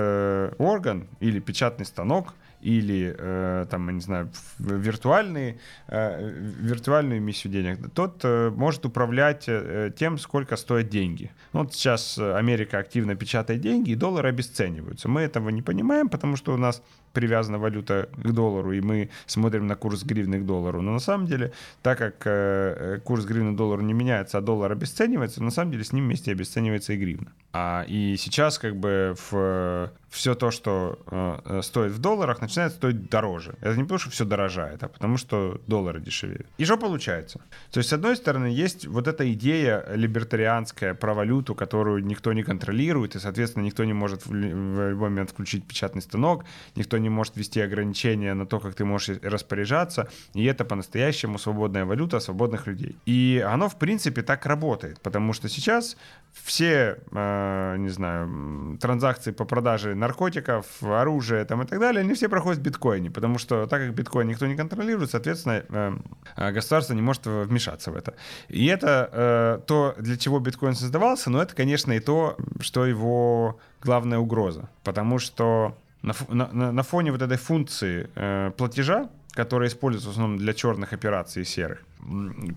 [0.58, 2.34] орган или печатный станок,
[2.66, 9.48] или э, там, не знаю, виртуальные, э, виртуальную эмиссию денег, тот э, может управлять
[9.96, 11.32] тем, сколько стоят деньги.
[11.54, 15.08] Ну, вот сейчас Америка активно печатает деньги, и доллары обесцениваются.
[15.08, 16.82] Мы этого не понимаем, потому что у нас
[17.14, 20.82] привязана валюта к доллару, и мы смотрим на курс гривны к доллару.
[20.82, 25.44] Но на самом деле, так как курс гривны к доллару не меняется, а доллар обесценивается,
[25.44, 27.32] на самом деле с ним вместе обесценивается и гривна.
[27.54, 33.10] А, и сейчас как бы в все то, что э, стоит в долларах, начинает стоить
[33.10, 33.56] дороже.
[33.62, 36.48] Это не потому, что все дорожает, а потому что доллары дешевеют.
[36.58, 37.42] И что получается?
[37.72, 42.44] То есть, с одной стороны, есть вот эта идея либертарианская про валюту, которую никто не
[42.44, 47.10] контролирует, и, соответственно, никто не может в, в любой момент включить печатный станок, никто не
[47.10, 52.68] может ввести ограничения на то, как ты можешь распоряжаться, и это по-настоящему свободная валюта свободных
[52.68, 52.96] людей.
[53.06, 55.98] И оно, в принципе, так работает, потому что сейчас
[56.32, 62.30] все, э, не знаю, транзакции по продаже наркотиков, оружия там, и так далее, они все
[62.30, 65.98] проходят в биткоине, потому что так как биткоин никто не контролирует, соответственно, э,
[66.38, 68.14] э, государство не может вмешаться в это.
[68.50, 73.60] И это э, то, для чего биткоин создавался, но это, конечно, и то, что его
[73.82, 80.10] главная угроза, потому что на, на, на фоне вот этой функции э, платежа, которая используется
[80.10, 81.84] в основном для черных операций и серых,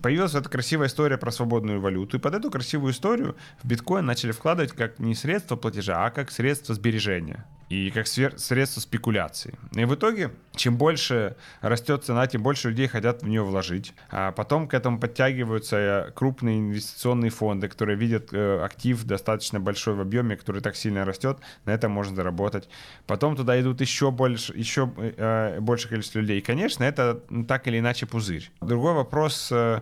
[0.01, 2.17] появилась эта красивая история про свободную валюту.
[2.17, 6.31] И под эту красивую историю в биткоин начали вкладывать как не средство платежа, а как
[6.31, 9.53] средство сбережения и как средство спекуляции.
[9.75, 13.93] И в итоге, чем больше растет цена, тем больше людей хотят в нее вложить.
[14.09, 20.01] А потом к этому подтягиваются крупные инвестиционные фонды, которые видят э, актив достаточно большой в
[20.01, 22.67] объеме, который так сильно растет, на этом можно заработать.
[23.05, 26.39] Потом туда идут еще больше, еще э, больше количество людей.
[26.39, 28.49] И, конечно, это так или иначе пузырь.
[28.61, 29.81] Другой вопрос, э,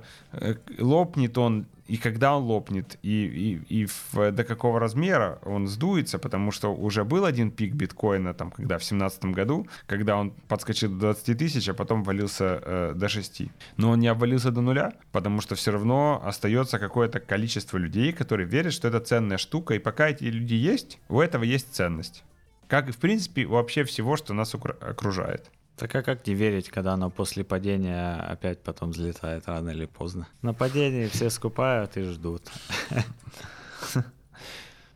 [0.77, 6.19] лопнет он и когда он лопнет, и, и, и в, до какого размера он сдуется,
[6.19, 10.91] потому что уже был один пик биткоина, там, когда в 2017 году, когда он подскочил
[10.91, 13.43] до 20 тысяч, а потом валился э, до 6.
[13.77, 18.47] Но он не обвалился до нуля, потому что все равно остается какое-то количество людей, которые
[18.47, 22.23] верят, что это ценная штука, и пока эти люди есть, у этого есть ценность.
[22.67, 25.49] Как и, в принципе, вообще всего, что нас окружает.
[25.77, 30.27] Так а как не верить, когда оно после падения опять потом взлетает рано или поздно?
[30.41, 32.41] На падении все скупают и ждут.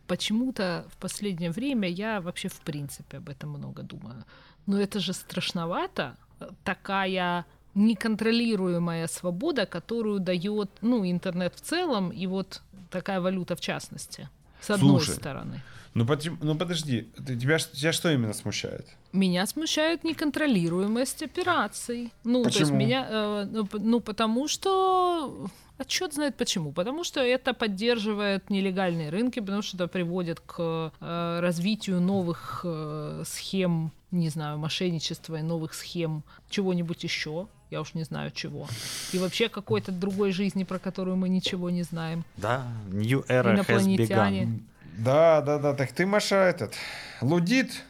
[0.08, 4.24] Почему-то в последнее время я вообще в принципе об этом много думаю.
[4.66, 6.16] Но это же страшновато.
[6.64, 14.28] Такая неконтролируемая свобода, которую дает ну, интернет в целом и вот такая валюта в частности.
[14.62, 15.60] С одной Слушай, стороны.
[15.94, 18.86] Ну, под, ну подожди, ты, тебя, тебя что именно смущает?
[19.12, 22.12] Меня смущает неконтролируемость операций.
[22.24, 22.52] Ну, почему?
[22.52, 25.50] то есть меня, э, ну, ну, потому что
[25.82, 26.72] а черт знает почему.
[26.72, 33.24] Потому что это поддерживает нелегальные рынки, потому что это приводит к э, развитию новых э,
[33.26, 37.48] схем, не знаю, мошенничества и новых схем чего-нибудь еще.
[37.72, 38.68] Я уж не знаю чего.
[39.14, 42.22] И вообще какой-то другой жизни, про которую мы ничего не знаем.
[42.36, 44.60] Да, New Era has begun.
[44.98, 45.72] Да, да, да.
[45.72, 46.74] Так ты, Маша, этот,
[47.22, 47.82] лудит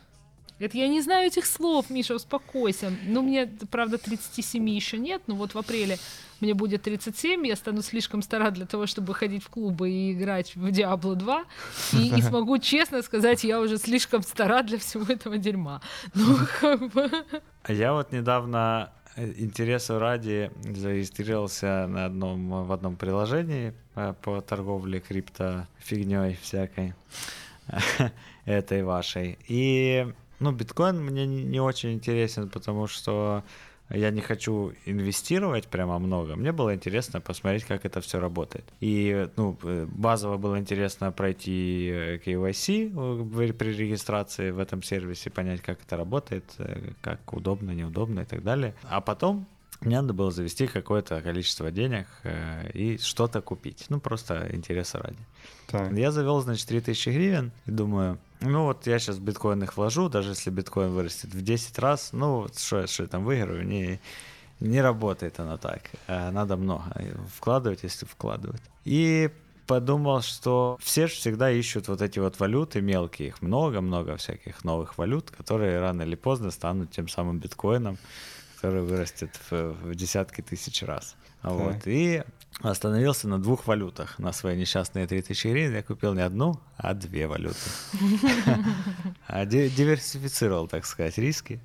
[0.61, 2.93] Это я не знаю этих слов, Миша, успокойся.
[3.09, 5.99] Ну, мне, правда, 37 еще нет, но вот в апреле
[6.39, 10.55] мне будет 37, я стану слишком стара для того, чтобы ходить в клубы и играть
[10.55, 11.45] в Diablo 2,
[11.95, 15.81] и, и смогу честно сказать, я уже слишком стара для всего этого дерьма.
[16.15, 17.11] Ну, как бы...
[17.65, 25.01] А я вот недавно интересу ради зарегистрировался на одном, в одном приложении э, по торговле
[25.01, 26.95] крипто фигней всякой
[28.45, 29.39] этой вашей.
[29.49, 30.07] И
[30.41, 33.45] ну, биткоин мне не очень интересен, потому что
[33.95, 36.37] я не хочу инвестировать прямо много.
[36.37, 38.65] Мне было интересно посмотреть, как это все работает.
[38.81, 45.61] И ну, базово было интересно пройти э, KYC э, при регистрации в этом сервисе, понять,
[45.61, 48.75] как это работает, э, как удобно, неудобно и так далее.
[48.85, 49.47] А потом
[49.85, 53.87] мне надо было завести какое-то количество денег э, и что-то купить.
[53.89, 55.19] Ну, просто интереса ради.
[55.67, 55.93] Так.
[55.93, 60.09] Я завел, значит, 3000 гривен и думаю, ну вот я сейчас в биткоин их вложу,
[60.09, 64.01] даже если биткоин вырастет в 10 раз, ну что я, я там выиграю, не,
[64.61, 65.83] не работает оно так.
[66.07, 66.85] Э, надо много
[67.37, 68.63] вкладывать, если вкладывать.
[68.85, 69.31] И
[69.67, 74.99] подумал, что все же всегда ищут вот эти вот валюты мелкие, их много-много всяких новых
[74.99, 77.99] валют, которые рано или поздно станут тем самым биткоином
[78.63, 81.17] который вырастет в, в десятки тысяч раз.
[81.43, 81.79] Вот.
[81.85, 82.23] И
[82.61, 84.19] остановился на двух валютах.
[84.19, 87.59] На свои несчастные 3000 гривен я купил не одну, а две валюты.
[89.27, 91.61] А диверсифицировал, так сказать, риски.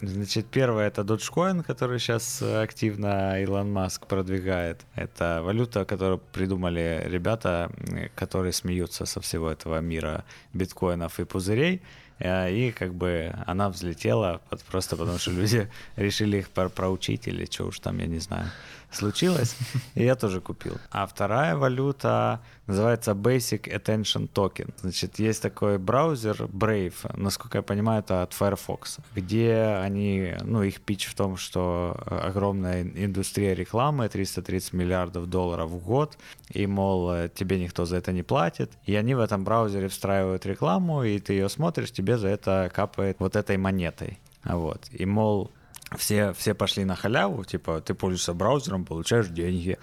[0.00, 4.84] Значит, первое это Dogecoin, который сейчас активно Илон Маск продвигает.
[4.94, 7.70] Это валюта, которую придумали ребята,
[8.14, 11.82] которые смеются со всего этого мира биткоинов и пузырей.
[12.18, 17.66] Э, и как бы она взлетела просто потому, что люди решили их проучить или что
[17.66, 18.46] уж там, я не знаю,
[18.90, 19.56] случилось.
[19.94, 20.78] И я тоже купил.
[20.90, 24.72] А вторая валюта называется Basic Attention Token.
[24.80, 30.80] Значит, есть такой браузер Brave, насколько я понимаю, это от Firefox, где они, ну, их
[30.80, 36.18] пич в том, что огромная индустрия рекламы, 330 миллиардов долларов в год,
[36.50, 38.72] и, мол, тебе никто за это не платит.
[38.84, 43.16] И они в этом браузере встраивают рекламу, и ты ее смотришь, тебе за это капает
[43.20, 44.18] вот этой монетой.
[44.44, 44.86] Вот.
[44.90, 45.50] И, мол,
[45.96, 49.78] все, все пошли на халяву, типа, ты пользуешься браузером, получаешь деньги.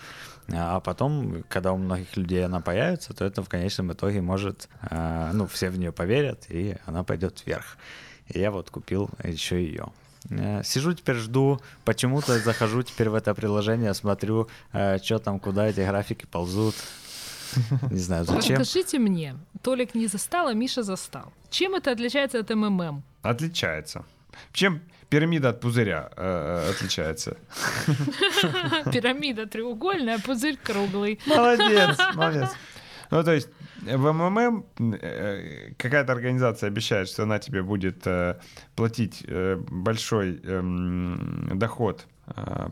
[0.51, 5.32] А потом, когда у многих людей она появится, то это в конечном итоге может, э,
[5.34, 7.78] ну, все в нее поверят, и она пойдет вверх.
[8.28, 9.88] И я вот купил еще ее.
[10.30, 15.68] Э, сижу теперь, жду, почему-то захожу теперь в это приложение, смотрю, э, что там, куда
[15.68, 16.76] эти графики ползут.
[17.91, 18.64] Не знаю, зачем.
[18.64, 21.32] Скажите мне, Толик не застал, а Миша застал.
[21.49, 23.03] Чем это отличается от МММ?
[23.22, 24.03] Отличается.
[24.51, 27.38] Чем пирамида от пузыря э, э отличается?
[28.91, 31.19] Пирамида треугольная, пузырь круглый.
[31.25, 32.49] Молодец, молодец.
[33.11, 33.49] Ну, то есть
[33.81, 34.65] в МММ
[35.01, 38.39] э, какая-то организация обещает, что она тебе будет э,
[38.75, 42.05] платить большой эм, доход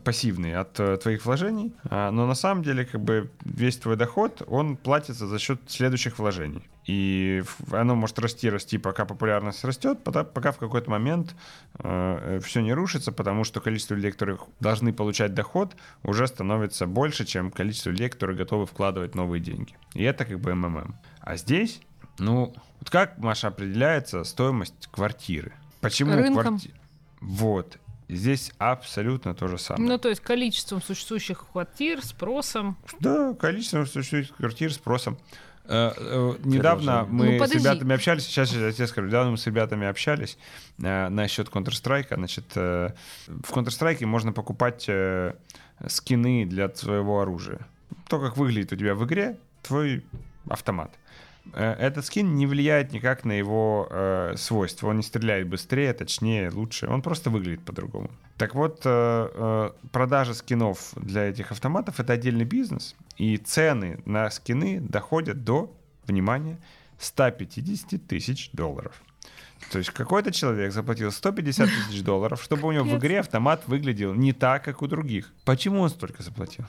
[0.02, 4.42] пассивный от э, твоих вложений, а, но на самом деле как бы весь твой доход,
[4.46, 6.62] он платится за счет следующих вложений.
[6.86, 11.36] И оно может расти, расти, пока популярность растет, пока в какой-то момент
[11.78, 17.26] э, все не рушится, потому что количество людей, которые должны получать доход, уже становится больше,
[17.26, 19.76] чем количество людей, которые готовы вкладывать новые деньги.
[19.92, 20.96] И это как бы МММ.
[21.20, 21.82] А здесь,
[22.18, 25.52] ну, вот как, Маша, определяется стоимость квартиры?
[25.82, 26.74] Почему квартира?
[27.20, 27.78] Вот.
[28.16, 29.88] Здесь абсолютно то же самое.
[29.88, 32.76] Ну, то есть количеством существующих квартир, спросом.
[33.00, 35.18] Да, количеством существующих квартир, спросом.
[35.64, 39.46] Э, э, недавно мы ну, с ребятами общались, сейчас я тебе скажу, недавно мы с
[39.46, 40.36] ребятами общались
[40.82, 42.14] э, насчет Counter-Strike.
[42.14, 42.92] Значит, в
[43.26, 44.88] Counter-Strike можно покупать
[45.86, 47.60] скины для своего оружия.
[48.08, 50.04] То, как выглядит у тебя в игре твой
[50.48, 50.90] автомат.
[51.52, 54.88] Э, этот скин не влияет никак на его э, свойства.
[54.88, 56.86] Он не стреляет быстрее, точнее, лучше.
[56.88, 58.10] Он просто выглядит по-другому.
[58.38, 62.94] Так вот, э, э, продажа скинов для этих автоматов это отдельный бизнес.
[63.16, 65.74] И цены на скины доходят до,
[66.06, 66.58] внимания,
[66.98, 69.00] 150 тысяч долларов.
[69.70, 74.14] То есть какой-то человек заплатил 150 тысяч долларов, чтобы у него в игре автомат выглядел
[74.14, 75.32] не так, как у других.
[75.44, 76.64] Почему он столько заплатил?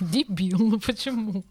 [0.00, 1.44] Дебил, ну почему?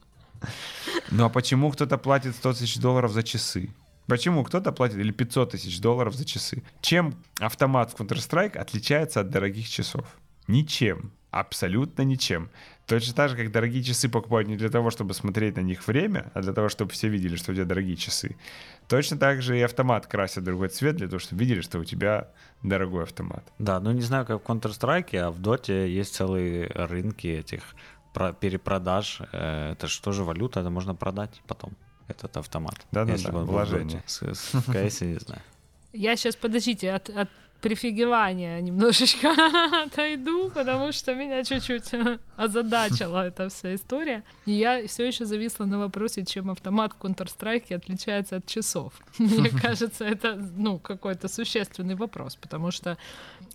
[1.12, 3.70] Ну а почему кто-то платит 100 тысяч долларов за часы?
[4.08, 6.64] Почему кто-то платит или 500 тысяч долларов за часы?
[6.82, 10.08] Чем автомат в Counter-Strike отличается от дорогих часов?
[10.48, 11.12] Ничем.
[11.30, 12.50] Абсолютно ничем.
[12.88, 16.32] Точно так же, как дорогие часы покупают не для того, чтобы смотреть на них время,
[16.34, 18.36] а для того, чтобы все видели, что у тебя дорогие часы.
[18.90, 22.30] Точно так же и автомат красят другой цвет для того, чтобы видели, что у тебя
[22.64, 23.46] дорогой автомат.
[23.60, 27.64] Да, ну не знаю, как в Counter-Strike, а в Доте есть целые рынки этих
[28.14, 29.22] про перепродаж.
[29.32, 31.74] Э, это же тоже валюта, это можно продать потом
[32.08, 32.76] этот автомат.
[32.92, 34.00] Да-да-да, если бы он был вложение.
[34.00, 35.42] бы С, с, в CS, не знаю.
[35.94, 37.30] Я сейчас, подождите, от, от
[37.62, 39.32] прифигевания немножечко
[39.86, 41.92] отойду, потому что меня чуть-чуть
[42.36, 44.24] озадачила эта вся история.
[44.46, 48.94] И я все еще зависла на вопросе, чем автомат в Counter-Strike отличается от часов.
[49.20, 52.98] Мне кажется, это, ну, какой-то существенный вопрос, потому что,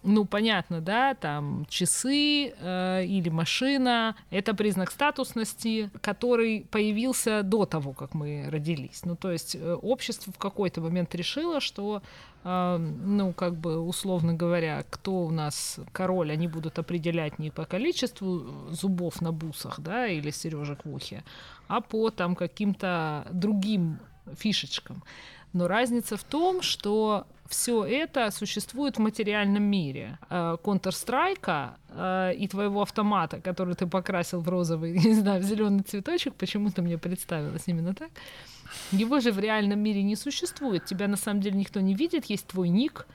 [0.03, 7.93] ну, понятно, да, там часы э, или машина— это признак статусности, который появился до того,
[7.93, 9.03] как мы родились.
[9.05, 12.03] Ну, то есть э, общество в какой-то момент решило, что
[12.45, 17.65] э, ну, как бы, условно говоря, кто у нас король, они будут определять не по
[17.65, 21.23] количеству зубов на бусах, да, или сережек в ухе,
[21.69, 23.99] а по там каким-то другим
[24.39, 25.03] фишечкам.
[25.53, 30.19] Но разница в том, что все это существует в материальном мире.
[30.31, 35.83] Э, Counter-Strike э, и твоего автомата, который ты покрасил в розовый, не знаю, в зеленый
[35.83, 38.11] цветочек, почему-то мне представилось именно так.
[38.93, 40.85] Его же в реальном мире не существует.
[40.85, 43.07] Тебя на самом деле никто не видит, есть твой ник,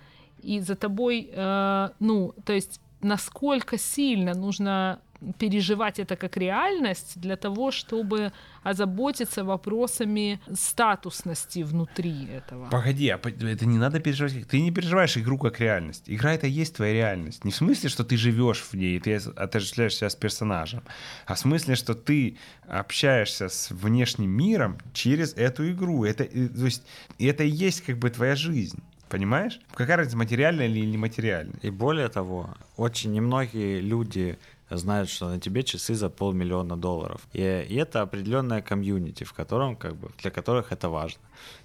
[0.43, 4.99] и за тобой, э, ну, то есть насколько сильно нужно
[5.37, 8.31] переживать это как реальность для того, чтобы
[8.63, 12.69] озаботиться вопросами статусности внутри этого.
[12.69, 14.47] Погоди, а это не надо переживать.
[14.47, 16.03] Ты не переживаешь игру как реальность.
[16.07, 17.45] Игра это есть твоя реальность.
[17.45, 20.81] Не в смысле, что ты живешь в ней, ты отождествляешь себя с персонажем,
[21.27, 22.37] а в смысле, что ты
[22.67, 26.03] общаешься с внешним миром через эту игру.
[26.03, 26.83] Это, и- то есть,
[27.19, 28.79] это и есть как бы твоя жизнь.
[29.11, 29.59] Понимаешь?
[29.73, 31.59] Какая разница, материальная или нематериальная?
[31.61, 34.39] И более того, очень немногие люди
[34.69, 37.19] знают, что на тебе часы за полмиллиона долларов.
[37.33, 41.21] И, и это определенная комьюнити, в котором, как бы, для которых это важно.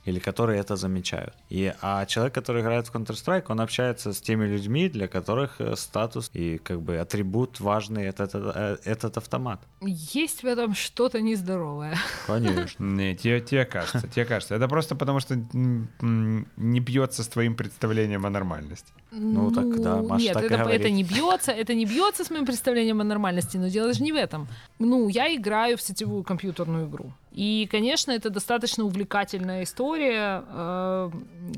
[0.06, 1.34] Или которые это замечают.
[1.50, 5.76] И, а человек, который играет в Counter-Strike, он общается с теми людьми, для которых э,
[5.76, 9.60] статус и как бы атрибут важный этот, этот, этот автомат.
[9.80, 11.96] Есть в этом что-то нездоровое.
[12.26, 12.84] Конечно.
[12.84, 14.54] Не, тебе, тебе кажется, тебе кажется.
[14.54, 18.92] Это просто потому, что не бьется с твоим представлением о нормальности.
[19.10, 22.44] Ну, так да, Маша Нет, так это, это не бьется, это не бьется с моим
[22.44, 24.46] представлением о нормальности, но дело же не в этом.
[24.78, 27.12] Ну, я играю в сетевую компьютерную игру.
[27.36, 31.10] И, конечно, это достаточно увлекательная история, э,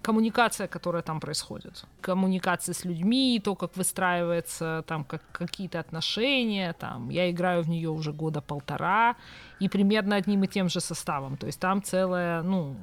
[0.02, 1.84] коммуникация, которая там происходит.
[2.00, 6.72] Коммуникация с людьми, то, как выстраивается там как, какие-то отношения.
[6.72, 7.10] Там.
[7.10, 9.14] Я играю в нее уже года полтора,
[9.60, 11.36] и примерно одним и тем же составом.
[11.36, 12.76] То есть там целая, ну,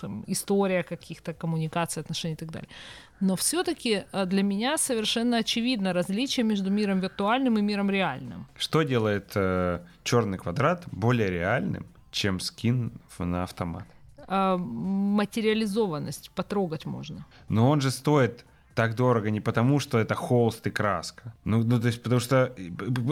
[0.00, 2.68] там, история каких-то коммуникаций, отношений и так далее.
[3.20, 8.46] Но все-таки для меня совершенно очевидно различие между миром виртуальным и миром реальным.
[8.58, 13.84] Что делает э, черный квадрат более реальным, чем скин на автомат?
[14.28, 17.26] А, материализованность потрогать можно.
[17.48, 18.44] Но он же стоит
[18.74, 21.32] так дорого не потому, что это холст и краска.
[21.44, 22.52] Ну, ну то есть, потому что...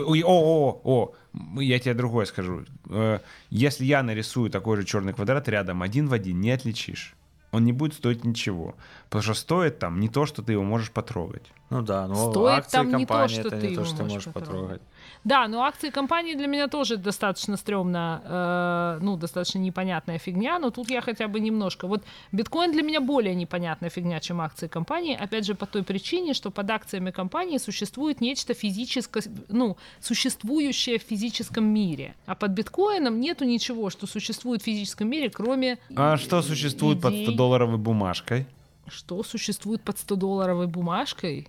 [0.06, 1.14] Ой, О, о, о,
[1.60, 2.64] я тебе другое скажу.
[2.90, 7.14] Э, Если я нарисую такой же черный квадрат рядом один в один, не отличишь.
[7.50, 8.74] Он не будет стоить ничего.
[9.08, 11.52] Потому что стоит там не то, что ты его можешь потрогать.
[11.70, 13.96] Ну да, но Стоит акции там не то, компании что это ты не то, что
[13.96, 14.60] ты можешь можешь потрогать.
[14.60, 14.82] потрогать.
[15.24, 20.70] Да, но акции компании для меня тоже достаточно стрёмно, э, ну, достаточно непонятная фигня, но
[20.70, 21.86] тут я хотя бы немножко.
[21.86, 22.02] Вот
[22.32, 26.50] биткоин для меня более непонятная фигня, чем акции компании, опять же, по той причине, что
[26.50, 32.14] под акциями компании существует нечто физическое, ну, существующее в физическом мире.
[32.26, 37.00] А под биткоином нету ничего, что существует в физическом мире, кроме А и- что существует
[37.00, 37.26] под идей.
[37.28, 38.46] 100-долларовой бумажкой?
[38.88, 41.48] Что существует под 100-долларовой бумажкой?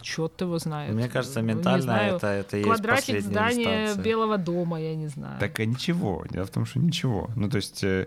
[0.00, 0.94] Черт его знает.
[0.94, 4.02] Мне кажется, Ну, ментально знаю, это, это и есть Квадратик последняя здания инстанция.
[4.04, 5.38] Белого дома, я не знаю.
[5.40, 6.24] Так а ничего.
[6.30, 7.30] Дело в том, что ничего.
[7.36, 8.06] Ну, то есть э,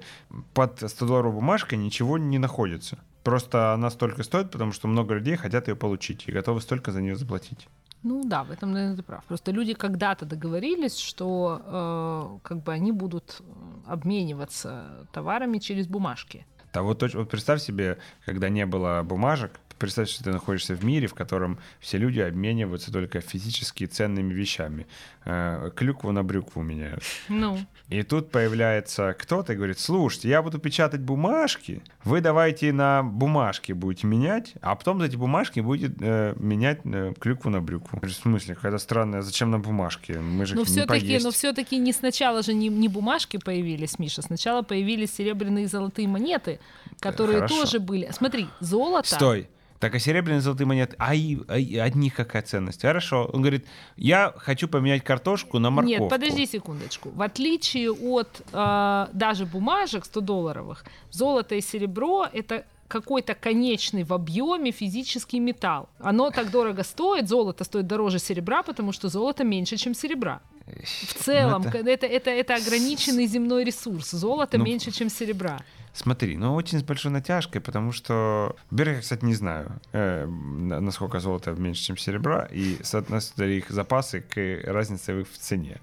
[0.54, 2.98] под 100-долларовой бумажкой ничего не находится.
[3.24, 7.02] Просто она столько стоит, потому что много людей хотят ее получить и готовы столько за
[7.02, 7.68] нее заплатить.
[8.04, 9.24] Ну да, в этом, наверное, ты прав.
[9.26, 13.44] Просто люди когда-то договорились, что э, как бы они будут э,
[13.88, 16.46] обмениваться товарами через бумажки.
[16.72, 21.08] Да вот, вот представь себе, когда не было бумажек, представь, что ты находишься в мире,
[21.08, 24.88] в котором все люди обмениваются только физически ценными вещами.
[25.26, 27.04] Э, клюкву на брюкву меняют.
[27.30, 27.58] Ну,
[27.90, 33.72] И тут появляется кто-то и говорит, слушайте, я буду печатать бумажки, вы давайте на бумажки
[33.72, 38.00] будете менять, а потом за эти бумажки будете э, менять э, клюкву на брюкву.
[38.02, 40.20] В смысле, какая-то странная, зачем на бумажке?
[40.20, 41.26] Мы же но не все-таки, поесть.
[41.26, 46.08] но все-таки не сначала же не, не бумажки появились, Миша, сначала появились серебряные и золотые
[46.08, 46.60] монеты,
[47.00, 47.62] которые хорошо.
[47.62, 48.10] тоже были.
[48.12, 49.16] Смотри, золото.
[49.16, 49.50] Стой.
[49.86, 52.82] Так а серебряные золотые монеты, а, и, а и от них какая ценность?
[52.82, 53.30] Хорошо.
[53.32, 53.68] Он говорит,
[53.98, 56.02] я хочу поменять картошку на морковку.
[56.02, 57.12] Нет, подожди секундочку.
[57.12, 60.78] В отличие от э, даже бумажек 100-долларовых,
[61.12, 65.88] золото и серебро— это какой-то конечный в объеме физический металл.
[66.00, 70.42] Оно так дорого стоит, золото стоит дороже серебра, потому что золото меньше, чем серебра.
[70.66, 71.78] В целом, Ну, это...
[71.78, 74.10] Это, это, это ограниченный земной ресурс.
[74.10, 75.60] Золото Ну, меньше, чем серебра.
[75.96, 78.58] Смотри, ну очень с большой натяжкой, потому что...
[78.70, 84.20] Во-первых, кстати, не знаю, э, на- насколько золото меньше, чем серебра, и соотносятся их запасы
[84.20, 85.80] к разнице в их цене.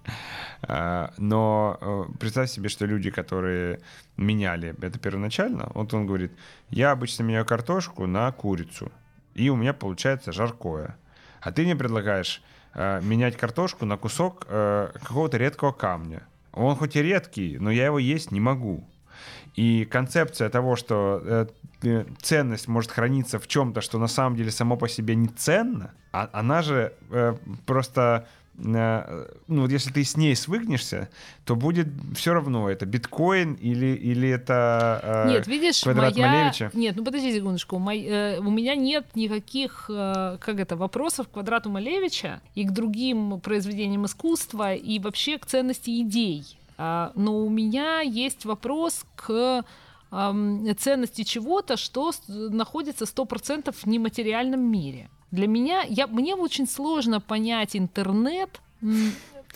[0.62, 3.80] А, Но э, представь себе, что люди, которые
[4.18, 6.32] меняли это первоначально, вот он говорит,
[6.68, 8.92] я обычно меняю картошку на курицу,
[9.32, 10.98] и у меня получается жаркое.
[11.40, 12.42] А ты мне предлагаешь
[12.74, 16.22] э, менять картошку на кусок э, какого-то редкого камня.
[16.52, 18.86] Он хоть и редкий, но я его есть не могу.
[19.54, 21.46] И концепция того, что э,
[21.82, 25.92] э, ценность может храниться в чем-то, что на самом деле само по себе не ценно,
[26.12, 27.34] а, она же э,
[27.66, 28.26] просто,
[28.56, 31.10] э, ну вот если ты с ней свыкнешься,
[31.44, 36.32] то будет все равно это биткоин или, или это э, Нет, видишь, квадрат моя...
[36.32, 36.70] Малевича.
[36.72, 37.78] Нет, ну подожди секундочку.
[37.78, 42.70] Мой- э, У меня нет никаких, э, как это, вопросов к квадрату Малевича и к
[42.70, 46.58] другим произведениям искусства и вообще к ценности идей.
[46.78, 49.64] А, Но у меня есть вопрос к
[50.78, 55.08] ценности чего-то, что находится 100% в нематериальном мире.
[55.30, 58.60] Для меня, я, мне очень сложно понять интернет,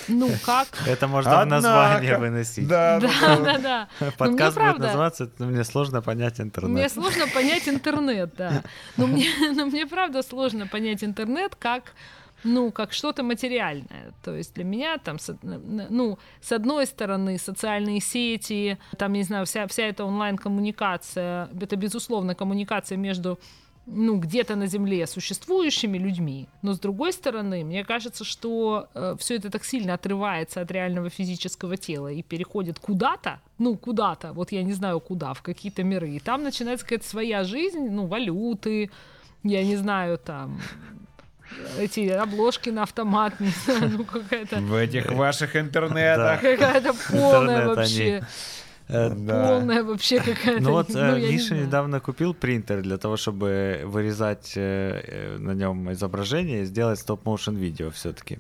[0.09, 0.69] ну, как...
[0.87, 2.69] Это можно в название выносить.
[2.69, 3.59] Да, Да, да, да.
[3.59, 3.89] да.
[4.01, 6.93] Ну, мне Подкаст будет правда- называться «Мне сложно понять Мне интернет».
[6.93, 8.63] сложно понять интернет, да.
[8.97, 11.93] Но мне, но мне правда сложно понять интернет как
[12.47, 14.13] ну, как что-то материальное.
[14.23, 15.17] То есть для меня там,
[15.91, 22.35] ну, с одной стороны, социальные сети, там, не знаю, вся, вся эта онлайн-коммуникация, это, безусловно,
[22.35, 23.39] коммуникация между
[23.89, 28.89] ну, где-то на Земле существующими людьми, но с другой стороны, мне кажется, что
[29.19, 34.51] все это так сильно отрывается от реального физического тела и переходит куда-то, ну, куда-то, вот
[34.53, 38.91] я не знаю куда, в какие-то миры, и там начинается какая-то своя жизнь, ну, валюты,
[39.45, 40.61] я не знаю, там,
[41.79, 46.41] эти обложки на автомат, не знаю, ну, какая-то, В этих ваших интернетах.
[46.41, 48.27] какая-то полная вообще.
[48.89, 49.49] Э, Да.
[49.49, 53.81] полная вообще какая-то, Ну вот э, я не Миша недавно купил принтер для того, чтобы
[53.85, 58.39] вырезать э, э, на нем изображение и сделать стоп-моушен видео все-таки.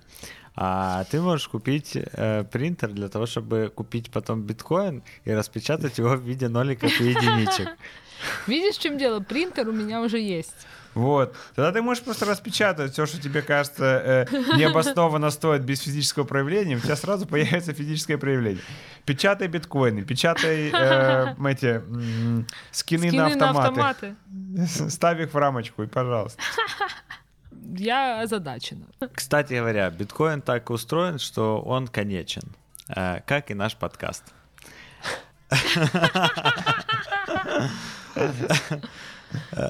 [0.58, 6.10] А ты можешь купить э, принтер для того, чтобы купить потом биткоин и распечатать его
[6.16, 7.68] в виде ноликов и единичек.
[8.46, 9.20] Видишь, в чем дело?
[9.20, 10.66] Принтер у меня уже есть.
[10.96, 11.36] Вот.
[11.54, 16.76] Тогда ты можешь просто распечатать все, что тебе кажется э, необоснованно стоит без физического проявления,
[16.76, 18.62] у тебя сразу появится физическое проявление.
[19.04, 24.16] Печатай биткоины, печатай э, эти м, скины, Скины на на автоматы.
[24.56, 24.90] автоматы.
[24.90, 26.40] Ставь их в рамочку и пожалуйста.
[27.76, 28.86] Я озадачена.
[29.14, 32.44] Кстати говоря, биткоин так устроен, что он конечен,
[32.88, 34.24] э, как и наш подкаст.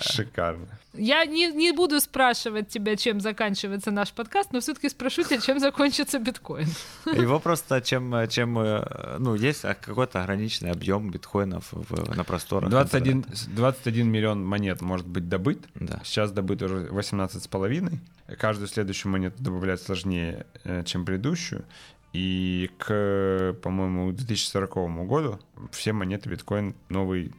[0.01, 0.67] Шикарно.
[0.99, 5.61] Я не, не буду спрашивать тебя, чем заканчивается наш подкаст, но все-таки спрошу тебя, чем
[5.61, 6.69] закончится биткоин.
[7.07, 12.71] Его просто чем, чем э, ну, есть какой-то ограниченный объем биткоинов в- на просторах.
[12.71, 13.51] 21, интернета.
[13.51, 15.67] 21 миллион монет может быть добыт.
[15.75, 16.01] Да.
[16.03, 17.99] Сейчас добыто уже 18,5.
[18.39, 21.67] Каждую следующую монету добавлять сложнее, э, чем предыдущую.
[22.15, 25.39] И к, по-моему, 2040 году
[25.73, 27.35] все монеты биткоин новый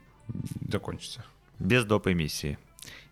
[0.70, 1.26] закончатся.
[1.60, 2.08] Без доп.
[2.08, 2.58] эмиссии.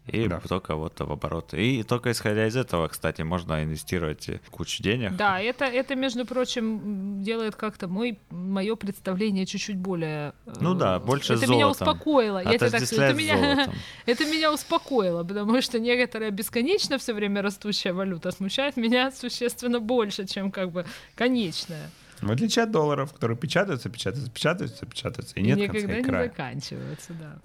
[0.08, 0.40] И Да.
[0.48, 1.56] только вот в оборот.
[1.56, 5.16] И только исходя из этого, кстати, можно инвестировать кучу денег.
[5.16, 10.34] Да, это, это, между прочим, делает как-то мой, мое представление чуть-чуть более...
[10.46, 11.88] э, Ну да, больше Это с меня золотом.
[11.88, 12.38] успокоило.
[12.44, 13.74] Я тебе так скажу, это меня, золотом.
[14.06, 20.28] это меня успокоило, потому что некоторая бесконечно все время растущая валюта смущает меня существенно больше,
[20.28, 20.86] чем как бы
[21.16, 21.90] конечная.
[22.22, 25.98] В отличие от долларов, которые печатаются, печатаются, печатаются, печатаются, и И нет никогда конца и
[25.98, 26.28] не края.
[26.30, 27.40] заканчиваются, да.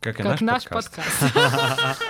[0.00, 1.20] Как и как наш, наш подкаст.
[1.20, 2.02] подкаст.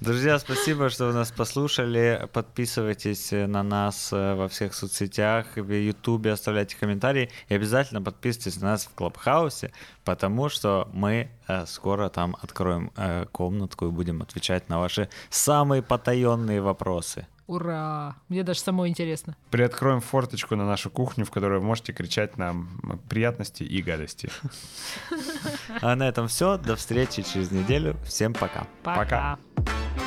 [0.00, 2.28] Друзья, спасибо, что вы нас послушали.
[2.32, 7.30] Подписывайтесь на нас э, во всех соцсетях, в Ютубе, оставляйте комментарии.
[7.48, 9.72] И обязательно подписывайтесь на нас в Клабхаусе,
[10.04, 15.82] потому что мы э, скоро там откроем э, комнатку и будем отвечать на ваши самые
[15.82, 17.26] потаенные вопросы.
[17.46, 18.16] Ура!
[18.28, 19.36] Мне даже самой интересно.
[19.50, 24.30] Приоткроем форточку на нашу кухню, в которой вы можете кричать нам приятности и гадости.
[25.80, 26.58] А на этом все.
[26.58, 27.96] До встречи через неделю.
[28.04, 28.66] Всем пока.
[28.82, 29.38] Пока.
[29.56, 30.05] Пока.